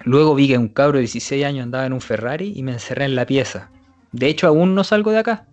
[0.03, 3.05] Luego vi que un cabro de 16 años andaba en un Ferrari y me encerré
[3.05, 3.71] en la pieza.
[4.11, 5.47] De hecho, aún no salgo de acá.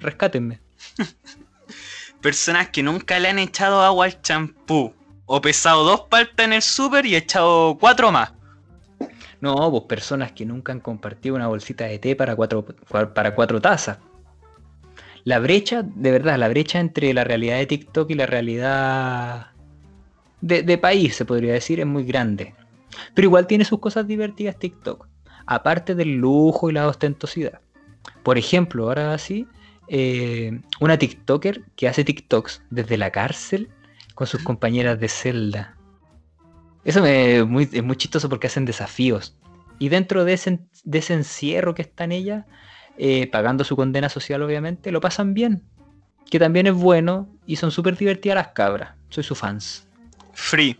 [0.00, 0.60] Rescátenme.
[2.20, 4.92] Personas que nunca le han echado agua al champú.
[5.26, 8.32] O pesado dos paltas en el súper y echado cuatro más.
[9.40, 13.60] No, pues personas que nunca han compartido una bolsita de té para cuatro, para cuatro
[13.60, 13.98] tazas.
[15.26, 19.48] La brecha, de verdad, la brecha entre la realidad de TikTok y la realidad
[20.40, 22.54] de, de país, se podría decir, es muy grande.
[23.12, 25.08] Pero igual tiene sus cosas divertidas TikTok.
[25.44, 27.60] Aparte del lujo y la ostentosidad.
[28.22, 29.48] Por ejemplo, ahora sí,
[29.88, 33.68] eh, una TikToker que hace TikToks desde la cárcel
[34.14, 35.76] con sus compañeras de celda.
[36.84, 39.36] Eso me, muy, es muy chistoso porque hacen desafíos.
[39.80, 42.46] Y dentro de ese, de ese encierro que está en ella,
[42.98, 45.62] eh, pagando su condena social obviamente, lo pasan bien.
[46.30, 48.94] Que también es bueno y son súper divertidas las cabras.
[49.10, 49.86] Soy su fans.
[50.32, 50.78] Free.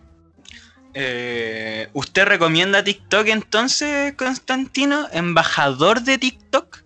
[0.94, 5.06] Eh, ¿Usted recomienda TikTok entonces, Constantino?
[5.12, 6.84] ¿Embajador de TikTok?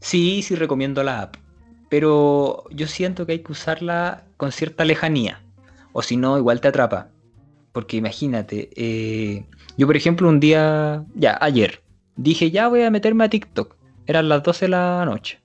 [0.00, 1.36] Sí, sí recomiendo la app.
[1.88, 5.42] Pero yo siento que hay que usarla con cierta lejanía.
[5.92, 7.08] O si no, igual te atrapa.
[7.72, 9.44] Porque imagínate, eh,
[9.76, 11.82] yo por ejemplo un día, ya, ayer,
[12.22, 13.76] dije ya voy a meterme a TikTok.
[14.06, 15.40] Eran las 12 de la noche.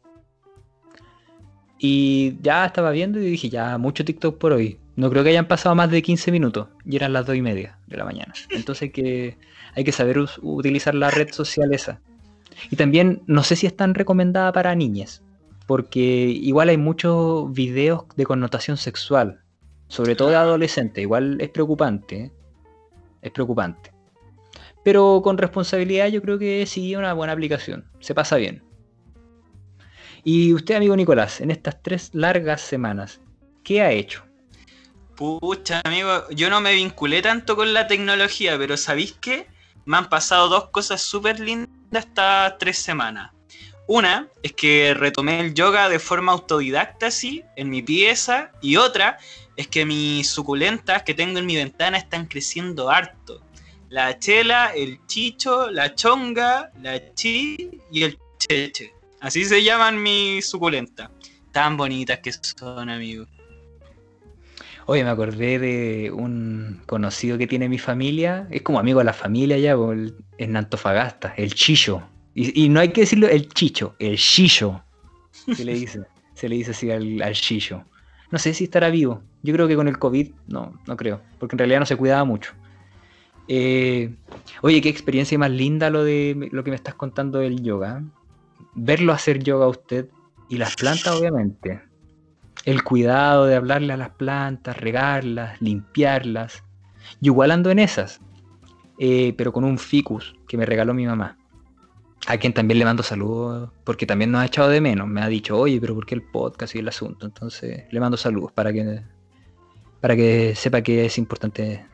[1.78, 4.80] Y ya estaba viendo y dije, ya, mucho TikTok por hoy.
[4.96, 6.68] No creo que hayan pasado más de 15 minutos.
[6.86, 8.34] Y eran las 2 y media de la mañana.
[8.50, 9.38] Entonces que,
[9.76, 12.00] hay que saber utilizar la red social esa.
[12.72, 15.22] Y también no sé si es tan recomendada para niñas.
[15.68, 19.42] Porque igual hay muchos videos de connotación sexual.
[19.88, 21.02] Sobre todo de adolescentes.
[21.02, 22.16] Igual es preocupante.
[22.16, 22.32] ¿eh?
[23.22, 23.95] Es preocupante.
[24.86, 27.90] Pero con responsabilidad yo creo que sí una buena aplicación.
[28.02, 28.64] Se pasa bien.
[30.24, 33.20] Y usted, amigo Nicolás, en estas tres largas semanas,
[33.64, 34.24] ¿qué ha hecho?
[35.16, 39.48] Pucha, amigo, yo no me vinculé tanto con la tecnología, pero ¿sabéis qué?
[39.86, 43.32] Me han pasado dos cosas súper lindas estas tres semanas.
[43.88, 48.52] Una es que retomé el yoga de forma autodidacta, así, en mi pieza.
[48.62, 49.18] Y otra
[49.56, 53.42] es que mis suculentas que tengo en mi ventana están creciendo harto.
[53.90, 58.94] La chela, el chicho, la chonga, la chi y el cheche.
[59.22, 61.10] Así se llaman mis suculentas.
[61.52, 63.28] Tan bonitas que son, amigos.
[64.88, 68.48] Oye, me acordé de un conocido que tiene mi familia.
[68.52, 69.76] Es como amigo de la familia ya,
[70.38, 72.04] en Antofagasta, el Chillo.
[72.36, 74.84] Y, no hay que decirlo el Chicho, el Chillo.
[75.32, 76.02] Se le dice,
[76.36, 77.86] se le dice así al, al Chillo.
[78.30, 79.24] No sé si estará vivo.
[79.42, 81.22] Yo creo que con el COVID, no, no creo.
[81.40, 82.54] Porque en realidad no se cuidaba mucho.
[83.48, 84.16] Eh,
[84.62, 88.04] oye, qué experiencia más linda lo de lo que me estás contando del yoga
[88.76, 90.10] verlo hacer yoga a usted
[90.50, 91.82] y las plantas, obviamente.
[92.66, 96.64] El cuidado de hablarle a las plantas, regarlas, limpiarlas.
[97.22, 98.20] Yo igual ando en esas,
[99.00, 101.38] eh, pero con un ficus que me regaló mi mamá.
[102.28, 105.08] A quien también le mando saludos, porque también nos ha echado de menos.
[105.08, 107.26] Me ha dicho, oye, pero ¿por qué el podcast y el asunto?
[107.26, 109.04] Entonces le mando saludos para que,
[110.02, 111.86] para que sepa que es importante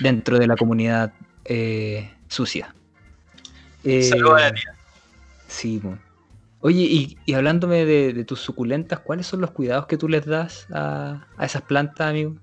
[0.00, 1.12] dentro de la comunidad
[1.44, 2.74] eh, sucia.
[3.82, 4.74] saludos a la tía.
[5.48, 6.00] Sí, bueno.
[6.64, 11.26] Oye, y, hablándome de, tus suculentas, ¿cuáles son los cuidados que tú les das a,
[11.40, 12.36] esas plantas, amigo?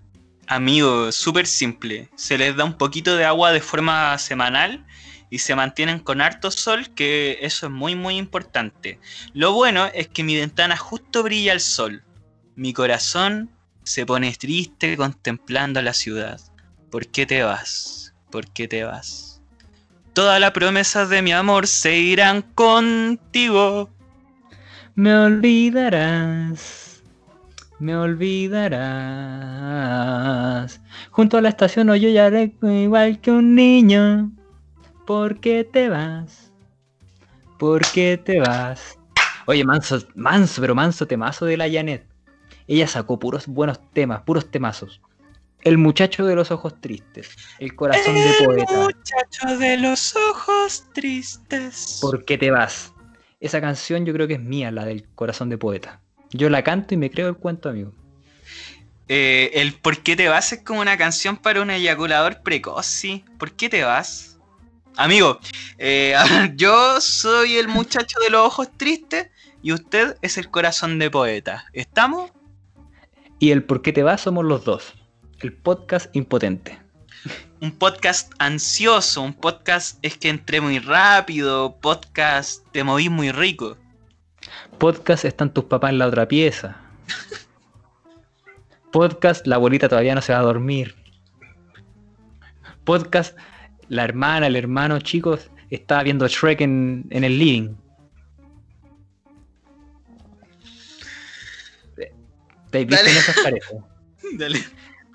[0.45, 2.09] Amigo, súper simple.
[2.15, 4.85] Se les da un poquito de agua de forma semanal
[5.29, 8.99] y se mantienen con harto sol, que eso es muy muy importante.
[9.33, 12.03] Lo bueno es que mi ventana justo brilla el sol.
[12.55, 13.49] Mi corazón
[13.83, 16.41] se pone triste contemplando la ciudad.
[16.89, 18.13] ¿Por qué te vas?
[18.31, 19.41] ¿Por qué te vas?
[20.13, 23.89] Todas las promesas de mi amor se irán contigo.
[24.95, 27.03] Me olvidarás,
[27.79, 28.79] me olvidarás.
[31.11, 34.31] Junto a la estación hoy yo ya igual que un niño.
[35.05, 36.51] ¿Por qué te vas?
[37.59, 38.97] ¿Por qué te vas?
[39.45, 42.05] Oye, manso, manso, pero manso temazo de la Janet.
[42.67, 45.01] Ella sacó puros buenos temas, puros temazos.
[45.63, 47.35] El muchacho de los ojos tristes.
[47.59, 48.73] El corazón de poeta.
[48.73, 51.99] El muchacho de los ojos tristes.
[52.01, 52.93] ¿Por qué te vas?
[53.39, 56.01] Esa canción yo creo que es mía, la del corazón de poeta.
[56.31, 57.93] Yo la canto y me creo el cuento, amigo.
[59.07, 60.53] Eh, el ¿Por qué te vas?
[60.53, 63.25] es como una canción para un eyaculador precoz, sí.
[63.37, 64.37] ¿Por qué te vas?
[64.95, 65.39] Amigo,
[65.77, 66.13] eh,
[66.55, 69.27] yo soy el muchacho de los ojos tristes
[69.61, 71.65] y usted es el corazón de poeta.
[71.73, 72.31] ¿Estamos?
[73.39, 74.21] Y el ¿Por qué te vas?
[74.21, 74.93] somos los dos.
[75.41, 76.79] El podcast impotente
[77.61, 83.77] un podcast ansioso, un podcast es que entré muy rápido, podcast te moví muy rico.
[84.77, 86.77] Podcast están tus papás en la otra pieza.
[88.91, 90.95] Podcast la abuelita todavía no se va a dormir.
[92.85, 93.37] Podcast
[93.89, 97.75] la hermana, el hermano, chicos, está viendo Shrek en, en el living.
[102.71, 103.65] ¿Te visto en esas paredes?
[104.37, 104.63] Dale.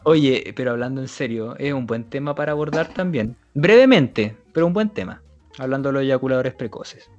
[0.07, 3.37] Oye, pero hablando en serio, es un buen tema para abordar también.
[3.55, 5.23] Brevemente, pero un buen tema.
[5.59, 7.11] Hablando de los eyaculadores precoces.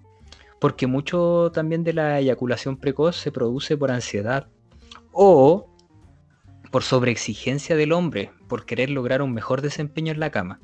[0.60, 4.48] Porque mucho también de la eyaculación precoz se produce por ansiedad
[5.12, 5.68] o
[6.72, 10.60] por sobreexigencia del hombre, por querer lograr un mejor desempeño en la cama.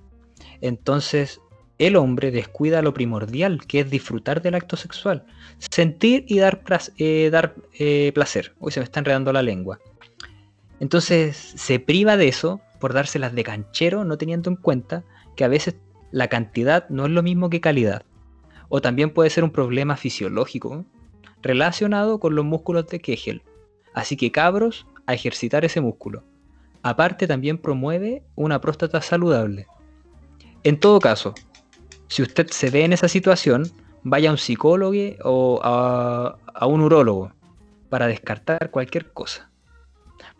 [0.61, 1.41] Entonces,
[1.79, 5.25] el hombre descuida lo primordial, que es disfrutar del acto sexual,
[5.57, 6.61] sentir y dar,
[6.97, 7.31] eh,
[7.79, 8.53] eh, placer.
[8.59, 9.79] Uy, se me está enredando la lengua.
[10.81, 15.03] Entonces se priva de eso por dárselas de canchero, no teniendo en cuenta
[15.35, 15.75] que a veces
[16.09, 18.03] la cantidad no es lo mismo que calidad.
[18.67, 20.83] O también puede ser un problema fisiológico
[21.43, 23.43] relacionado con los músculos de Kegel.
[23.93, 26.23] Así que cabros, a ejercitar ese músculo.
[26.81, 29.67] Aparte también promueve una próstata saludable.
[30.63, 31.35] En todo caso,
[32.07, 33.69] si usted se ve en esa situación,
[34.01, 37.33] vaya a un psicólogo o a, a un urólogo
[37.89, 39.50] para descartar cualquier cosa.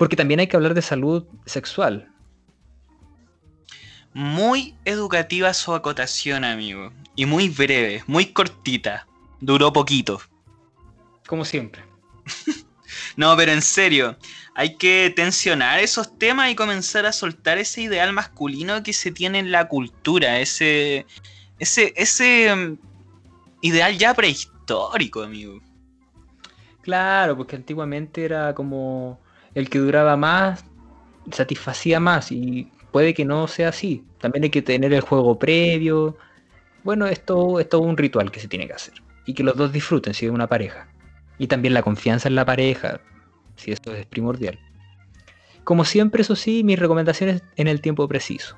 [0.02, 2.12] Porque también hay que hablar de salud sexual.
[4.14, 6.92] Muy educativa su acotación, amigo.
[7.16, 9.06] Y muy breve, muy cortita.
[9.42, 10.20] Duró poquito.
[11.28, 11.84] Como siempre.
[13.16, 14.18] no, pero en serio,
[14.56, 19.38] hay que tensionar esos temas y comenzar a soltar ese ideal masculino que se tiene
[19.38, 21.06] en la cultura, ese,
[21.60, 22.80] ese, ese mm,
[23.62, 25.62] ideal ya prehistórico, amigo.
[26.82, 29.21] Claro, porque antiguamente era como
[29.56, 30.66] el que duraba más,
[31.32, 34.04] satisfacía más y puede que no sea así.
[34.20, 36.18] También hay que tener el juego previo.
[36.84, 38.96] Bueno, esto es todo un ritual que se tiene que hacer.
[39.26, 40.88] Y que los dos disfruten si es una pareja.
[41.38, 43.02] Y también la confianza en la pareja,
[43.56, 44.60] si eso es primordial.
[45.64, 48.58] Como siempre, eso sí, mis recomendaciones en el tiempo preciso.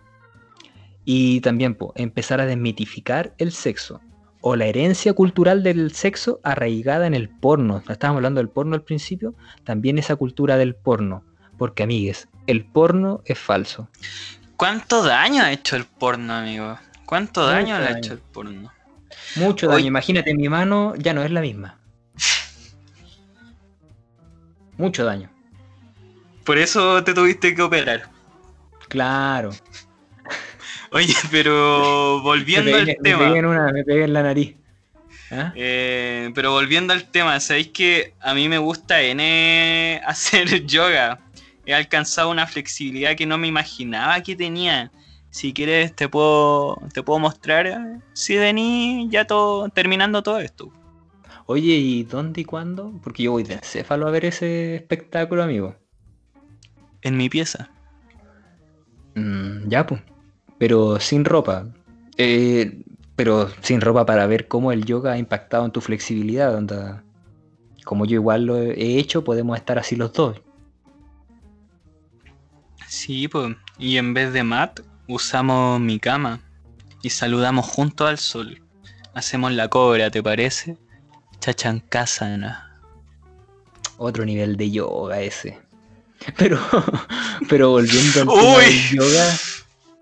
[1.06, 4.02] Y también empezar a desmitificar el sexo
[4.46, 7.82] o la herencia cultural del sexo arraigada en el porno.
[7.88, 11.24] Estábamos hablando del porno al principio, también esa cultura del porno.
[11.58, 13.88] Porque, amigues, el porno es falso.
[14.58, 16.78] ¿Cuánto daño ha hecho el porno, amigo?
[17.06, 18.70] ¿Cuánto daño, le ha hecho el porno?
[19.38, 19.86] Mucho daño.
[19.86, 21.80] Imagínate, mi mano ya no es la misma.
[24.76, 25.30] Mucho daño.
[26.44, 28.10] Por eso te tuviste que operar.
[28.90, 29.52] Claro.
[30.94, 33.18] Oye, pero volviendo al tema.
[33.18, 34.56] Me pegué en una, me pegué en la nariz.
[35.32, 35.52] ¿Ah?
[35.56, 41.20] Eh, pero volviendo al tema, sabéis que a mí me gusta N hacer yoga.
[41.66, 44.92] He alcanzado una flexibilidad que no me imaginaba que tenía.
[45.32, 47.78] Si quieres te puedo te puedo mostrar eh,
[48.14, 50.72] si vení ya todo terminando todo esto.
[51.48, 52.94] Oye, ¿y dónde y cuándo?
[53.04, 55.76] Porque yo voy de encéfalo a ver ese espectáculo, amigo.
[57.02, 57.72] En mi pieza.
[59.16, 60.02] Mm, ya, pues.
[60.64, 61.66] Pero sin ropa.
[62.16, 62.86] Eh,
[63.18, 66.56] pero sin ropa para ver cómo el yoga ha impactado en tu flexibilidad.
[66.56, 67.04] Onda.
[67.84, 70.40] Como yo igual lo he hecho, podemos estar así los dos.
[72.88, 73.58] Sí, pues.
[73.78, 76.40] Y en vez de mat, usamos mi cama.
[77.02, 78.62] Y saludamos junto al sol.
[79.14, 80.78] Hacemos la cobra, ¿te parece?
[81.42, 82.80] Chachancasana.
[83.98, 85.60] Otro nivel de yoga ese.
[86.38, 86.58] Pero,
[87.50, 89.38] pero volviendo al tema del yoga.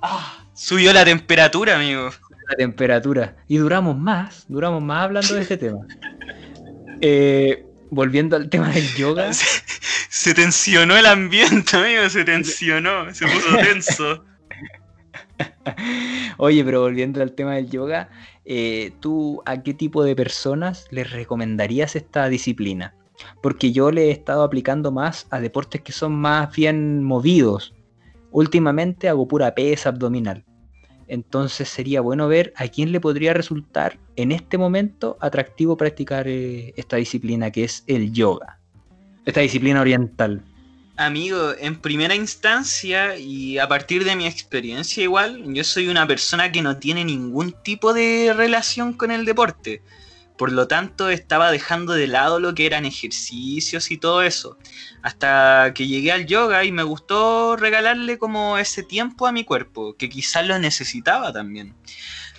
[0.04, 2.10] Ah, subió la temperatura, amigo.
[2.48, 3.36] La temperatura.
[3.48, 5.80] Y duramos más, duramos más hablando de ese tema.
[7.04, 9.32] Eh, volviendo al tema del yoga.
[10.10, 14.24] Se, tensionó el ambiente, amigo, se tensionó, se puso tenso.
[16.38, 18.10] Oye, pero volviendo al tema del yoga,
[18.46, 22.94] eh, ¿tú a qué tipo de personas les recomendarías esta disciplina?
[23.42, 27.74] Porque yo le he estado aplicando más a deportes que son más bien movidos.
[28.30, 30.46] Últimamente hago pura pesa abdominal.
[31.12, 36.74] Entonces sería bueno ver a quién le podría resultar en este momento atractivo practicar eh,
[36.78, 38.60] esta disciplina que es el yoga.
[39.26, 40.42] Esta disciplina oriental.
[40.96, 46.50] Amigo, en primera instancia y a partir de mi experiencia igual, yo soy una persona
[46.50, 49.82] que no tiene ningún tipo de relación con el deporte.
[50.42, 54.58] Por lo tanto, estaba dejando de lado lo que eran ejercicios y todo eso.
[55.04, 59.96] Hasta que llegué al yoga y me gustó regalarle como ese tiempo a mi cuerpo,
[59.98, 61.76] que quizás lo necesitaba también.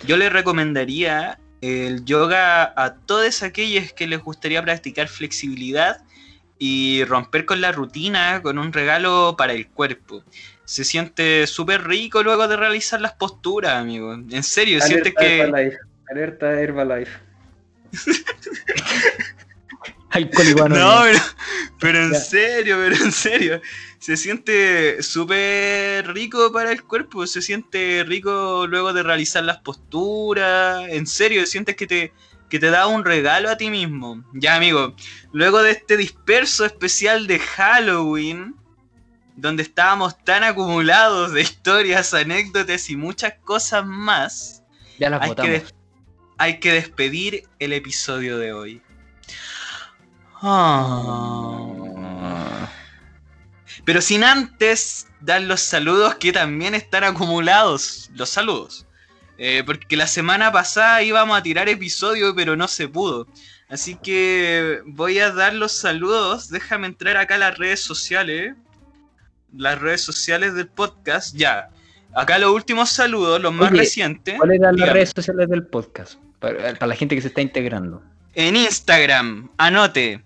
[0.05, 6.03] Yo le recomendaría el yoga a todos aquellos que les gustaría practicar flexibilidad
[6.59, 10.25] y romper con la rutina con un regalo para el cuerpo.
[10.65, 14.13] Se siente súper rico luego de realizar las posturas, amigo.
[14.13, 15.71] En serio, sientes que...
[16.09, 17.32] Alerta Herbalife.
[20.69, 21.03] no,
[21.79, 23.61] pero, en serio, pero en serio.
[23.99, 30.85] Se siente súper rico para el cuerpo, se siente rico luego de realizar las posturas.
[30.89, 32.13] En serio, sientes que te,
[32.49, 34.23] que te da un regalo a ti mismo.
[34.33, 34.95] Ya, amigo,
[35.31, 38.55] luego de este disperso especial de Halloween,
[39.35, 44.63] donde estábamos tan acumulados de historias, anécdotas y muchas cosas más,
[44.99, 45.63] ya las hay
[46.43, 48.81] hay que despedir el episodio de hoy.
[50.41, 51.69] Ah.
[53.85, 58.09] Pero sin antes dar los saludos que también están acumulados.
[58.13, 58.85] Los saludos.
[59.37, 63.25] Eh, porque la semana pasada íbamos a tirar episodio, pero no se pudo.
[63.69, 66.49] Así que voy a dar los saludos.
[66.49, 68.53] Déjame entrar acá a las redes sociales.
[69.55, 71.33] Las redes sociales del podcast.
[71.37, 71.69] Ya.
[72.13, 74.35] Acá los últimos saludos, los más recientes.
[74.37, 76.19] ¿Cuáles eran las redes sociales del podcast?
[76.43, 78.03] Para, la gente que se está integrando.
[78.35, 80.21] En Instagram, anote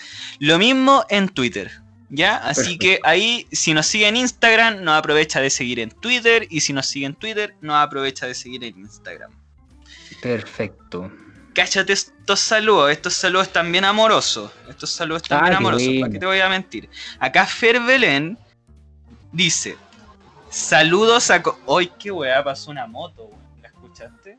[0.41, 1.71] Lo mismo en Twitter.
[2.11, 2.37] ¿Ya?
[2.37, 6.47] Así que ahí, si nos sigue en Instagram, nos aprovecha de seguir en Twitter.
[6.51, 9.31] Y si nos sigue en Twitter, nos aprovecha de seguir en Instagram.
[10.21, 11.11] Perfecto.
[11.59, 12.91] Cáchate estos saludos.
[12.93, 14.53] Estos saludos están bien amorosos.
[14.69, 15.89] Estos saludos están Ah, bien amorosos.
[16.01, 16.89] ¿Para qué te voy a mentir?
[17.19, 18.39] Acá Fer Belén
[19.33, 19.77] dice:
[20.51, 21.43] Saludos a.
[21.77, 22.45] ¡Ay, qué weá!
[22.45, 23.41] Pasó una moto, weón.
[23.61, 24.39] ¿La escuchaste?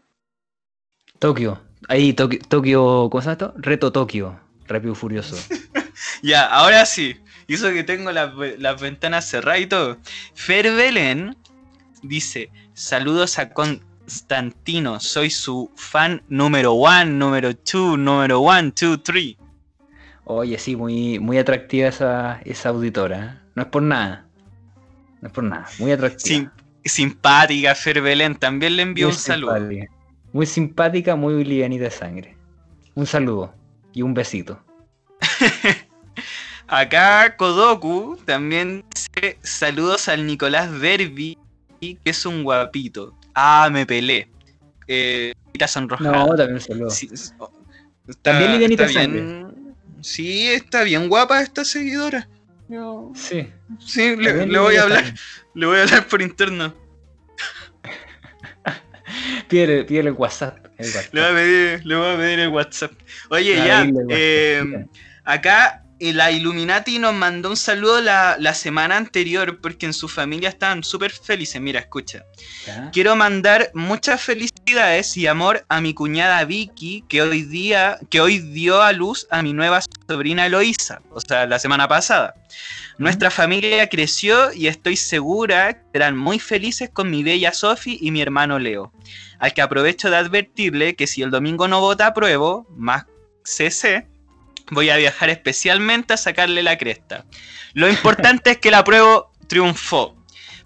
[1.20, 1.62] Tokio.
[1.90, 3.54] Ahí, Tokio, Tokio, ¿cómo se llama esto?
[3.58, 4.40] Reto Tokio.
[4.68, 5.36] Rápido Furioso.
[6.22, 7.20] Ya, ahora sí.
[7.48, 9.98] Hizo que tengo las, ve- las ventanas cerradas y todo.
[10.34, 11.36] Fer Belén
[12.02, 13.50] dice: Saludos a
[14.20, 15.00] Constantino.
[15.00, 19.38] Soy su fan número one, número two, número one, two, three.
[20.24, 23.24] Oye, sí, muy, muy atractiva esa, esa auditora.
[23.24, 23.48] ¿eh?
[23.54, 24.26] No es por nada.
[25.22, 25.68] No es por nada.
[25.78, 26.40] Muy atractiva.
[26.40, 26.50] Sim-
[26.84, 28.34] simpática Fer Belén.
[28.36, 29.56] También le Muy un saludo.
[29.58, 29.94] simpática.
[30.34, 32.38] Muy simpática, muy livianita de sangre.
[32.96, 33.54] Un saludo
[33.94, 34.60] y un besito.
[36.68, 41.38] Acá Kodoku también dice saludos al Nicolás Derby,
[41.80, 43.14] que es un guapito.
[43.42, 44.28] Ah, me pelé.
[44.86, 45.32] Eh,
[45.66, 46.12] sonrojada.
[46.12, 46.90] No, también un saludo.
[46.90, 47.52] Sí, oh,
[48.06, 49.76] está- También livianita está bien.
[50.02, 52.28] Sí, está bien guapa esta seguidora.
[52.68, 53.48] Yo- Sí.
[53.80, 55.06] Sí, le, voy a hablar,
[55.54, 56.74] le voy a hablar por interno.
[59.48, 60.58] Pídele, pídele el WhatsApp.
[60.78, 61.14] el WhatsApp.
[61.14, 62.92] Le voy a pedir, le voy a pedir el WhatsApp.
[63.30, 64.86] Oye, ya, eh,
[65.24, 70.50] acá la Illuminati nos mandó un saludo la, la semana anterior porque en su familia
[70.50, 71.62] estaban súper felices.
[71.62, 72.26] Mira, escucha.
[72.66, 72.90] ¿Ya?
[72.92, 78.40] Quiero mandar muchas felicidades y amor a mi cuñada Vicky, que hoy día, que hoy
[78.40, 82.34] dio a luz a mi nueva sobrina Eloísa, o sea, la semana pasada.
[82.98, 88.12] Nuestra familia creció y estoy segura que serán muy felices con mi bella Sofi y
[88.12, 88.92] mi hermano Leo.
[89.40, 93.06] Al que aprovecho de advertirle que si el domingo no vota apruebo, más
[93.46, 94.09] CC,
[94.72, 97.26] voy a viajar especialmente a sacarle la cresta.
[97.74, 100.16] Lo importante es que la apruebo triunfó.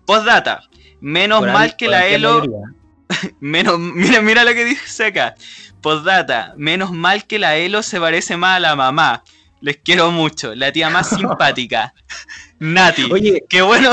[0.05, 0.61] Postdata,
[1.01, 2.43] menos Por mal al- que la Elo.
[3.39, 5.35] Menos, mira, mira lo que dice acá.
[5.81, 9.23] Postdata, menos mal que la Elo se parece más a la mamá.
[9.61, 11.93] Les quiero mucho, la tía más simpática.
[12.59, 13.03] Nati.
[13.11, 13.91] Oye, Qué bueno,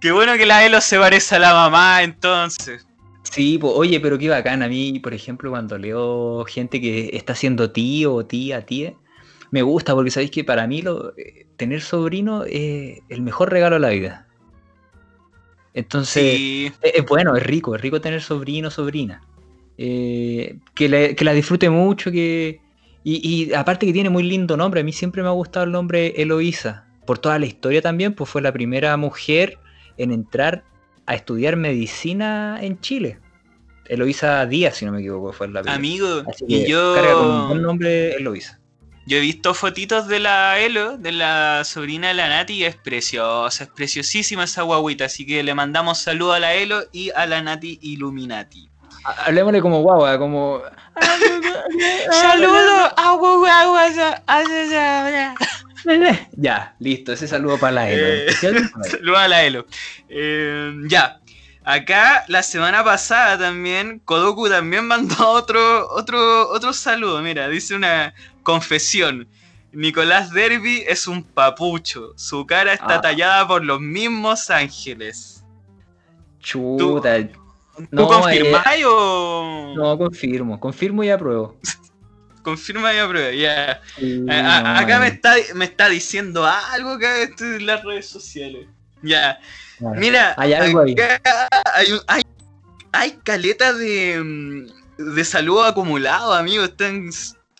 [0.00, 2.86] qué bueno que la Elo se parece a la mamá entonces.
[3.24, 4.62] Sí, po, oye, pero qué bacán.
[4.62, 8.94] A mí, por ejemplo, cuando leo gente que está siendo tío o tía, tía,
[9.50, 13.76] me gusta porque sabéis que para mí lo, eh, tener sobrino es el mejor regalo
[13.76, 14.26] de la vida.
[15.74, 19.22] Entonces, Sí, es, es bueno, es rico, es rico tener sobrino, sobrina.
[19.76, 22.60] Eh, que, le- que la disfrute mucho, que
[23.04, 24.80] y, y aparte que tiene muy lindo nombre.
[24.80, 26.86] A mí siempre me ha gustado el nombre Eloísa.
[27.06, 29.58] Por toda la historia también, pues fue la primera mujer
[29.96, 30.64] en entrar
[31.06, 33.18] a estudiar medicina en Chile.
[33.86, 35.76] Eloísa Díaz, si no me equivoco, fue la primera.
[35.78, 36.22] amigo.
[36.26, 38.60] Así Y que carga con un yo, buen nombre Eloísa.
[39.08, 42.76] Yo he visto fotitos de la Elo, de la sobrina de la Nati, y es
[42.76, 45.06] preciosa, es preciosísima esa guaguita.
[45.06, 48.68] Así que le mandamos saludo a la Elo y a la Nati Illuminati.
[49.04, 50.60] Ha- Hablemosle como guagua, como.
[52.10, 52.92] Saludo
[56.36, 58.06] Ya, listo, ese saludo para la Elo.
[58.06, 58.26] Eh.
[58.90, 59.66] Saludos a la Elo.
[60.08, 61.18] Eh, ya.
[61.70, 67.20] Acá la semana pasada también, Kodoku también mandó otro, otro, otro saludo.
[67.20, 69.28] Mira, dice una confesión.
[69.72, 72.14] Nicolás Derby es un papucho.
[72.16, 73.00] Su cara está Ah.
[73.02, 75.44] tallada por los mismos ángeles.
[76.40, 77.18] Chuta.
[77.28, 79.74] ¿Tú No, confirmáis o.?
[79.76, 81.58] No, confirmo, confirmo y apruebo.
[82.42, 83.82] Confirma y aprueba, ya.
[83.98, 88.66] Sí, no, acá me eh, está, me está diciendo algo acá en las redes sociales.
[89.02, 89.38] Ya.
[89.96, 90.94] Mira, Hay algo ahí.
[91.74, 92.22] hay, un- hay,
[92.92, 96.64] hay caleta de, mm, de saludo acumulado, amigo.
[96.64, 97.08] Están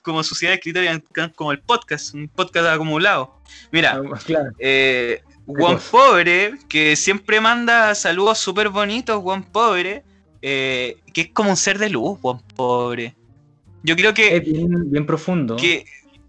[0.02, 3.34] como sociedad escritoria, están como el podcast, un podcast acumulado.
[3.70, 4.50] Mira, Ah, Claro.
[4.58, 5.78] eh, Juan?
[5.90, 10.02] Pobre, que siempre manda saludos súper bonitos, Juan Pobre,
[10.42, 13.14] eh, que es como un ser de luz, Juan Pobre.
[13.82, 15.56] Yo creo Es que, bien, bien profundo.
[15.56, 15.84] que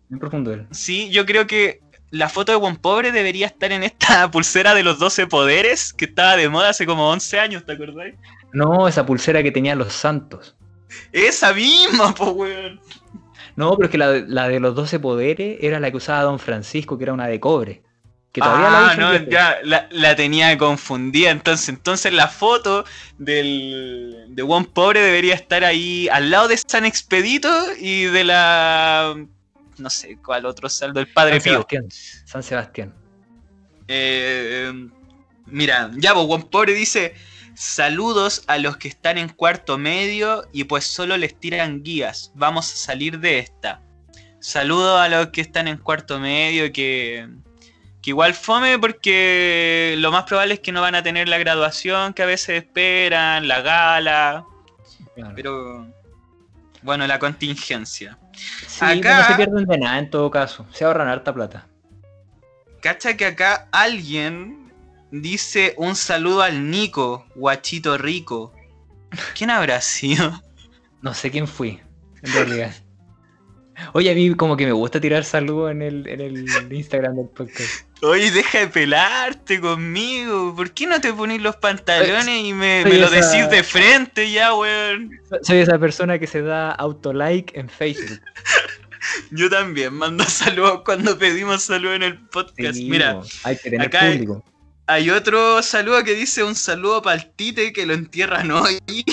[0.08, 0.68] Bien profundo él.
[0.72, 1.82] sí, yo creo que
[2.12, 6.06] la foto de Juan Pobre debería estar en esta pulsera de los 12 poderes que
[6.06, 8.16] estaba de moda hace como 11 años, ¿te acordáis?
[8.54, 10.56] No, esa pulsera que tenía los santos.
[11.12, 12.80] Esa misma, po, weón.
[13.56, 16.24] No, pero es que la, de- la de los 12 poderes era la que usaba
[16.24, 17.84] Don Francisco, que era una de cobre.
[18.32, 21.32] Que todavía Ah, no, ya, la, la tenía confundida.
[21.32, 22.86] Entonces, entonces la foto
[23.18, 27.50] del, de Juan Pobre debería estar ahí al lado de San Expedito
[27.80, 29.16] y de la.
[29.80, 31.54] No sé cuál otro saldo, el Padre San Pío.
[31.54, 31.86] Sebastián.
[32.26, 32.94] San Sebastián.
[33.88, 34.72] Eh,
[35.48, 37.16] mira, ya, pues Juan Pobre dice:
[37.56, 42.32] Saludos a los que están en cuarto medio y pues solo les tiran guías.
[42.36, 43.82] Vamos a salir de esta.
[44.40, 47.28] Saludos a los que están en cuarto medio que,
[48.02, 52.14] Que igual fome porque lo más probable es que no van a tener la graduación
[52.14, 54.46] que a veces esperan, la gala.
[55.16, 55.34] Claro.
[55.36, 55.99] Pero
[56.82, 58.18] bueno, la contingencia.
[58.68, 60.66] Sí, acá- no se pierden de nada en todo caso.
[60.72, 61.68] Se ahorran harta plata.
[62.82, 64.72] Cacha que acá alguien
[65.12, 68.54] dice un saludo al Nico, guachito rico.
[69.38, 70.42] ¿Quién habrá sido?
[71.02, 71.80] No sé quién fui,
[72.22, 72.74] en realidad.
[73.94, 77.28] Oye, a mí como que me gusta tirar saludos en el, en el Instagram del
[77.28, 77.86] podcast.
[78.02, 80.56] Oye, deja de pelarte conmigo.
[80.56, 84.54] ¿Por qué no te pones los pantalones y me, lo esa- decís de frente ya,
[84.54, 85.12] weón?
[85.42, 88.22] Soy esa persona que se da autolike en Facebook.
[89.32, 92.80] Yo también mando saludos cuando pedimos saludos en el podcast.
[92.80, 94.12] Mira, po, hay que tener acá
[94.90, 98.80] hay otro saludo que dice un saludo para el tite que lo entierran hoy.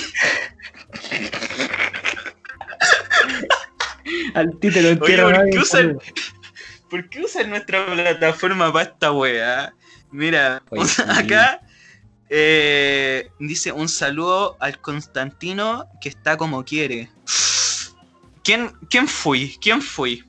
[4.37, 6.01] Al ti te lo Oye, ¿por qué usan- saludo.
[6.89, 9.73] ¿Por qué usan nuestra plataforma para esta weá?
[10.11, 11.01] Mira, Oye, sí.
[11.07, 11.61] acá
[12.29, 17.09] eh, dice un saludo al Constantino que está como quiere.
[18.43, 19.57] ¿Quién, ¿Quién fui?
[19.61, 20.23] ¿Quién fui?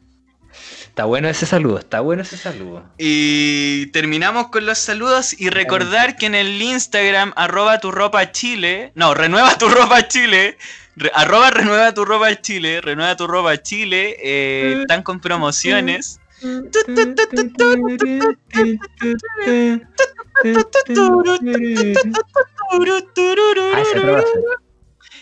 [0.82, 2.84] Está bueno ese saludo, está bueno ese saludo.
[2.98, 8.90] Y terminamos con los saludos y recordar que en el Instagram arroba tu ropa chile,
[8.96, 10.58] no, renueva tu ropa chile,
[10.98, 16.20] re- arroba renueva tu ropa chile, renueva tu ropa chile, eh, están con promociones.
[16.42, 16.60] Ah.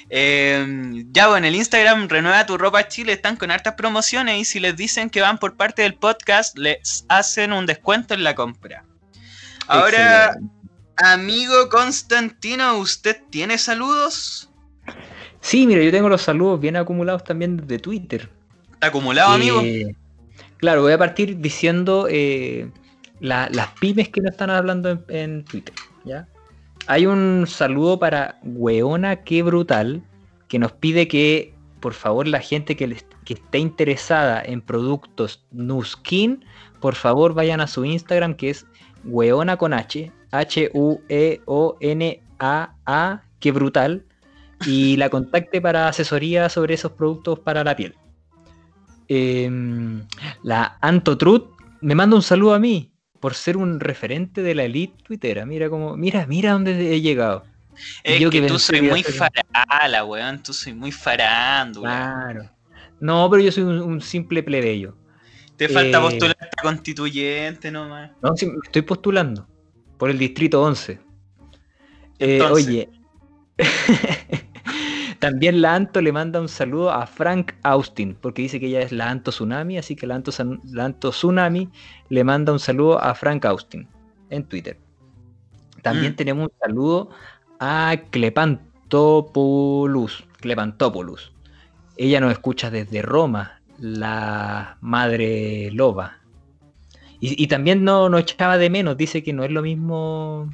[0.09, 4.45] Eh, ya, bueno, en el Instagram Renueva tu ropa Chile están con hartas promociones y
[4.45, 8.35] si les dicen que van por parte del podcast, les hacen un descuento en la
[8.35, 8.85] compra.
[9.67, 10.53] Ahora, Excelente.
[10.99, 14.46] amigo Constantino, ¿usted tiene saludos?
[15.41, 18.29] Sí, mira, yo tengo los saludos bien acumulados también de Twitter.
[18.75, 19.61] ¿Está acumulado, amigo?
[19.63, 19.95] Eh,
[20.59, 22.69] claro, voy a partir diciendo eh,
[23.21, 25.75] la- las pymes que no están hablando en, en Twitter.
[26.05, 26.27] ¿ya?
[26.89, 30.03] Hay un saludo para Weona Qué Brutal,
[30.49, 35.45] que nos pide que, por favor, la gente que, les- que esté interesada en productos
[35.53, 36.45] Nuskin,
[36.81, 38.67] por favor vayan a su Instagram, que es
[39.05, 40.13] Weona con H,
[41.87, 44.05] H-U-E-O-N-A-A, Qué Brutal,
[44.67, 47.95] y la contacte para asesoría sobre esos productos para la piel.
[49.09, 50.03] Em,
[50.43, 51.51] la Antotrut
[51.81, 55.47] me manda un saludo a mí por ser un referente de la elite twittera.
[55.47, 57.45] Mira cómo, mira, mira dónde he llegado.
[58.03, 60.43] es yo que, que tú soy muy farala, weón.
[60.43, 62.15] Tú soy muy farándula.
[62.15, 62.51] Claro.
[62.99, 64.97] No, pero yo soy un, un simple plebeyo.
[65.57, 68.11] Te falta eh, postular a constituyente nomás.
[68.23, 69.47] No, sí, estoy postulando
[69.97, 70.99] por el distrito 11.
[72.19, 72.89] Eh, oye,
[75.27, 78.93] también la Anto le manda un saludo a Frank Austin, porque dice que ella es
[78.93, 80.31] la Anto Tsunami, así que la Anto,
[80.71, 81.69] la Anto Tsunami
[82.11, 83.89] le manda un saludo a Frank Austin
[84.31, 84.79] en Twitter.
[85.83, 86.17] También Mm.
[86.17, 87.11] tenemos un saludo
[87.59, 90.29] a Clepantopoulos.
[90.41, 91.33] Clepantopoulos.
[91.97, 96.19] Ella nos escucha desde Roma, la madre loba.
[97.19, 100.49] Y, y también no nos echaba de menos, dice que no es lo mismo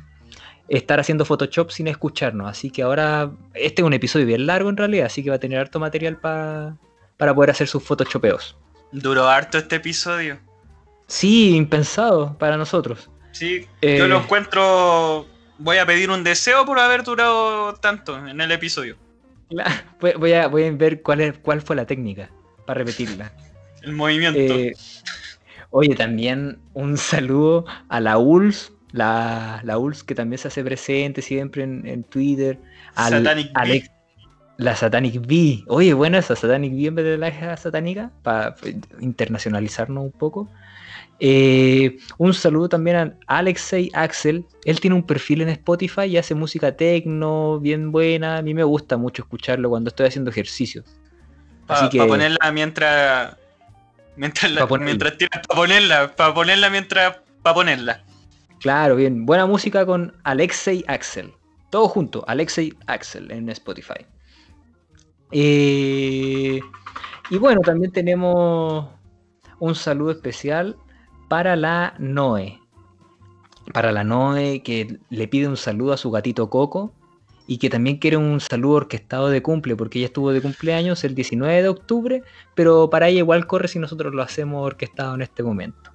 [0.68, 2.48] estar haciendo Photoshop sin escucharnos.
[2.48, 5.40] Así que ahora, este es un episodio bien largo en realidad, así que va a
[5.40, 6.76] tener harto material pa-
[7.16, 8.56] para poder hacer sus photoshopeos.
[8.90, 10.38] Duró harto este episodio.
[11.06, 13.10] Sí, impensado para nosotros.
[13.32, 15.26] Sí, Eh, yo lo encuentro.
[15.58, 18.96] Voy a pedir un deseo por haber durado tanto en el episodio.
[19.50, 22.30] La- Voy, voy a, voy a ver cuál, es, cuál fue la técnica
[22.66, 23.32] para repetirla.
[23.82, 24.38] El movimiento.
[24.38, 24.72] Eh,
[25.70, 31.22] oye, también un saludo a la ULS, la, la ULS que también se hace presente
[31.22, 32.58] siempre en, en Twitter.
[32.94, 33.50] Al, Satanic.
[33.54, 33.90] Alex-
[34.58, 35.64] la Satanic V.
[35.66, 38.54] Oye, buena esa Satanic V en vez de la satánica, para
[39.00, 40.48] internacionalizarnos un poco.
[41.24, 44.44] Eh, un saludo también a Alexei Axel.
[44.64, 48.38] Él tiene un perfil en Spotify y hace música techno, bien buena.
[48.38, 50.84] A mí me gusta mucho escucharlo cuando estoy haciendo ejercicio.
[51.66, 53.36] Para ponerla mientras.
[54.16, 55.08] Mientras, la- ponerla.
[55.08, 56.14] mientras ponerla.
[56.14, 57.16] Para ponerla mientras.
[57.42, 58.04] Para ponerla.
[58.62, 59.26] Claro, bien.
[59.26, 61.32] Buena música con Alexei Axel.
[61.70, 64.06] Todo junto, Alexei Axel en Spotify.
[65.32, 66.60] Eh,
[67.30, 68.86] y bueno, también tenemos
[69.58, 70.76] un saludo especial
[71.28, 72.60] para la Noe.
[73.72, 76.92] Para la Noe que le pide un saludo a su gatito Coco
[77.46, 81.14] y que también quiere un saludo orquestado de cumple porque ella estuvo de cumpleaños el
[81.14, 82.22] 19 de octubre,
[82.54, 85.90] pero para ella igual corre si nosotros lo hacemos orquestado en este momento.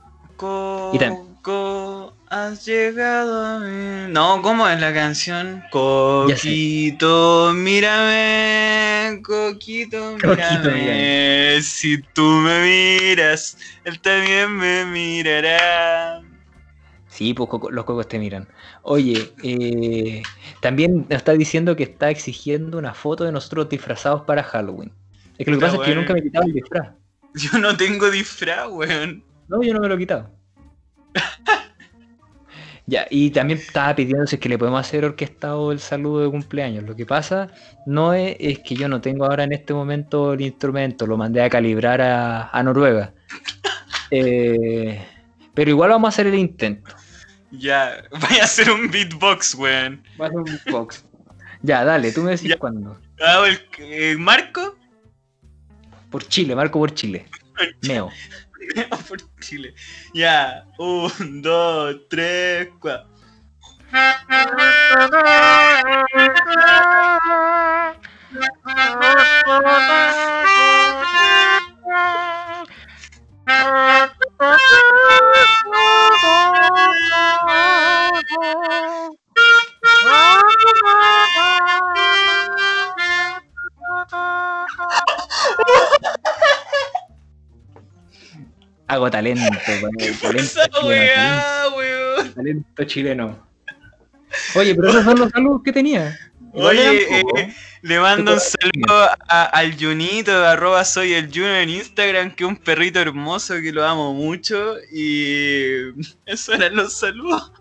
[0.93, 4.11] Y también- Coco, has llegado a mí.
[4.11, 5.63] No, ¿cómo es la canción?
[5.71, 9.21] Coquito, mírame.
[9.23, 11.61] Coquito, mírame.
[11.61, 16.21] Si tú me miras, él también me mirará.
[17.07, 18.47] Sí, pues coco- los cocos te miran.
[18.83, 20.21] Oye, eh,
[20.61, 24.91] también nos está diciendo que está exigiendo una foto de nosotros disfrazados para Halloween.
[25.37, 26.89] Es que lo que pasa es que yo nunca me he quitado el disfraz.
[27.35, 29.23] Yo no tengo disfraz, weón.
[29.47, 30.31] No, yo no me lo he quitado.
[32.89, 36.85] ya, y también estaba es que le podemos hacer orquestado el saludo de cumpleaños.
[36.85, 37.49] Lo que pasa
[37.85, 41.41] no es, es que yo no tengo ahora en este momento el instrumento, lo mandé
[41.43, 43.13] a calibrar a, a Noruega.
[44.09, 45.05] Eh,
[45.53, 46.89] pero igual vamos a hacer el intento.
[47.51, 50.01] Ya, voy a hacer un beatbox, weón.
[50.19, 51.03] Va a ser un box.
[51.61, 52.57] Ya, dale, tú me decís Ya.
[52.57, 52.97] cuándo.
[53.19, 54.77] Hago el eh, Marco
[56.09, 57.25] Por Chile, marco por Chile.
[57.81, 58.09] Meo.
[59.07, 59.73] por Chile.
[60.13, 63.07] Ya, un, dos, tres, cuatro.
[88.87, 92.33] Hago talento, weón, talento weá, weón.
[92.33, 93.47] talento chileno.
[94.55, 96.17] Oye, pero esos son los saludos que tenía.
[96.53, 102.31] Oye, eh, le mando un saludo a- al Junito, arroba soy el Juno en Instagram,
[102.31, 104.75] que es un perrito hermoso que lo amo mucho.
[104.91, 105.91] Y
[106.25, 107.51] eso eran los saludos.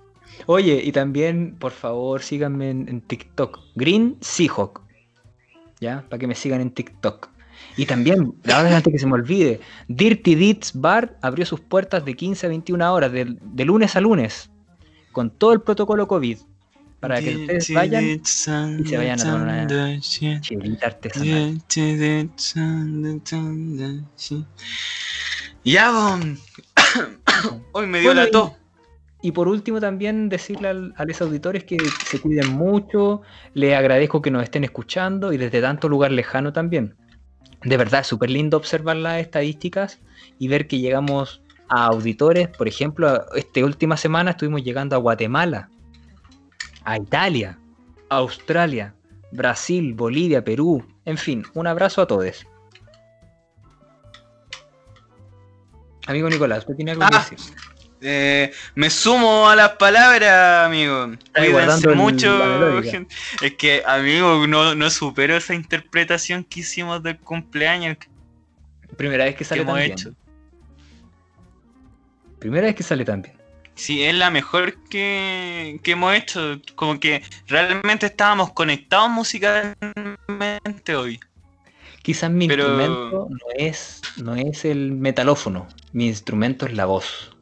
[0.46, 3.58] Oye, y también, por favor, síganme en, en TikTok.
[3.74, 4.80] Green Seahawk.
[5.80, 6.04] ¿Ya?
[6.08, 7.28] Para que me sigan en TikTok.
[7.76, 12.14] Y también, verdad antes que se me olvide, Dirty Deeds Bar abrió sus puertas de
[12.14, 14.50] 15 a 21 horas, de, de lunes a lunes,
[15.12, 16.38] con todo el protocolo COVID.
[17.00, 18.04] Para que ustedes vayan
[18.80, 19.66] y se vayan a tomar una
[20.40, 21.28] chelita artesanal.
[25.62, 26.38] Ya, bon.
[27.72, 28.52] Hoy me dio Bueno, la tos.
[29.22, 33.22] Y por último también decirle al- a los auditores que se cuiden mucho,
[33.54, 36.94] les agradezco que nos estén escuchando y desde tanto lugar lejano también.
[37.66, 39.98] De verdad, es súper lindo observar las estadísticas
[40.38, 45.68] y ver que llegamos a auditores, por ejemplo, esta última semana estuvimos llegando a Guatemala,
[46.84, 47.58] a Italia,
[48.08, 48.94] a Australia,
[49.32, 52.46] Brasil, Bolivia, Perú, en fin, un abrazo a todos.
[56.06, 57.38] Amigo Nicolás, ¿usted tiene algo que Ah, decir?
[58.08, 61.10] Eh, me sumo a las palabras, amigo.
[61.34, 63.12] Cuídense mucho, gente.
[63.42, 67.96] Es que, amigo, no, no supero esa interpretación que hicimos del cumpleaños
[68.96, 69.90] Primera vez que sale también.
[69.92, 70.12] hecho.
[72.38, 73.34] Primera vez que sale también.
[73.74, 76.60] Sí, es la mejor que, que hemos hecho.
[76.76, 81.18] Como que realmente estábamos conectados musicalmente hoy.
[82.02, 87.35] Quizás mi Pero- instrumento no es, no es el metalófono, mi instrumento es la voz,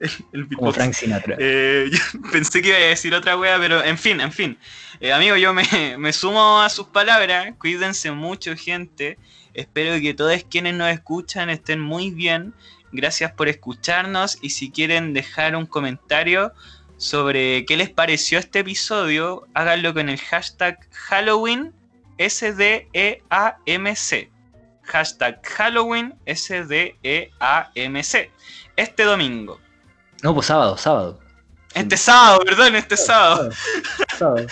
[0.00, 0.74] El como beatbox.
[0.74, 1.36] Frank Sinatra.
[1.38, 1.98] Eh, yo
[2.32, 4.58] pensé que iba a decir otra wea, pero en fin, en fin.
[4.98, 5.64] Eh, amigo, yo me,
[5.98, 7.54] me sumo a sus palabras.
[7.58, 9.18] Cuídense mucho, gente.
[9.52, 12.54] Espero que todos quienes nos escuchan estén muy bien.
[12.92, 14.38] Gracias por escucharnos.
[14.40, 16.52] Y si quieren dejar un comentario
[16.96, 21.72] sobre qué les pareció este episodio, háganlo con el hashtag Halloween
[22.18, 24.30] SDEAMC.
[24.82, 28.30] Hashtag Halloween SDEAMC.
[28.76, 29.60] Este domingo.
[30.22, 31.20] No, pues sábado, sábado.
[31.74, 33.50] Este sábado, perdón, este sábado.
[34.18, 34.46] sábado.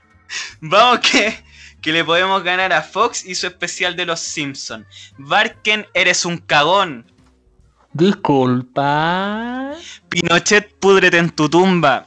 [0.60, 1.42] Vamos que,
[1.80, 4.86] que le podemos ganar a Fox y su especial de los Simpsons.
[5.18, 7.10] Barken, eres un cagón.
[7.92, 9.72] Disculpa.
[10.08, 12.06] Pinochet, púdrete en tu tumba.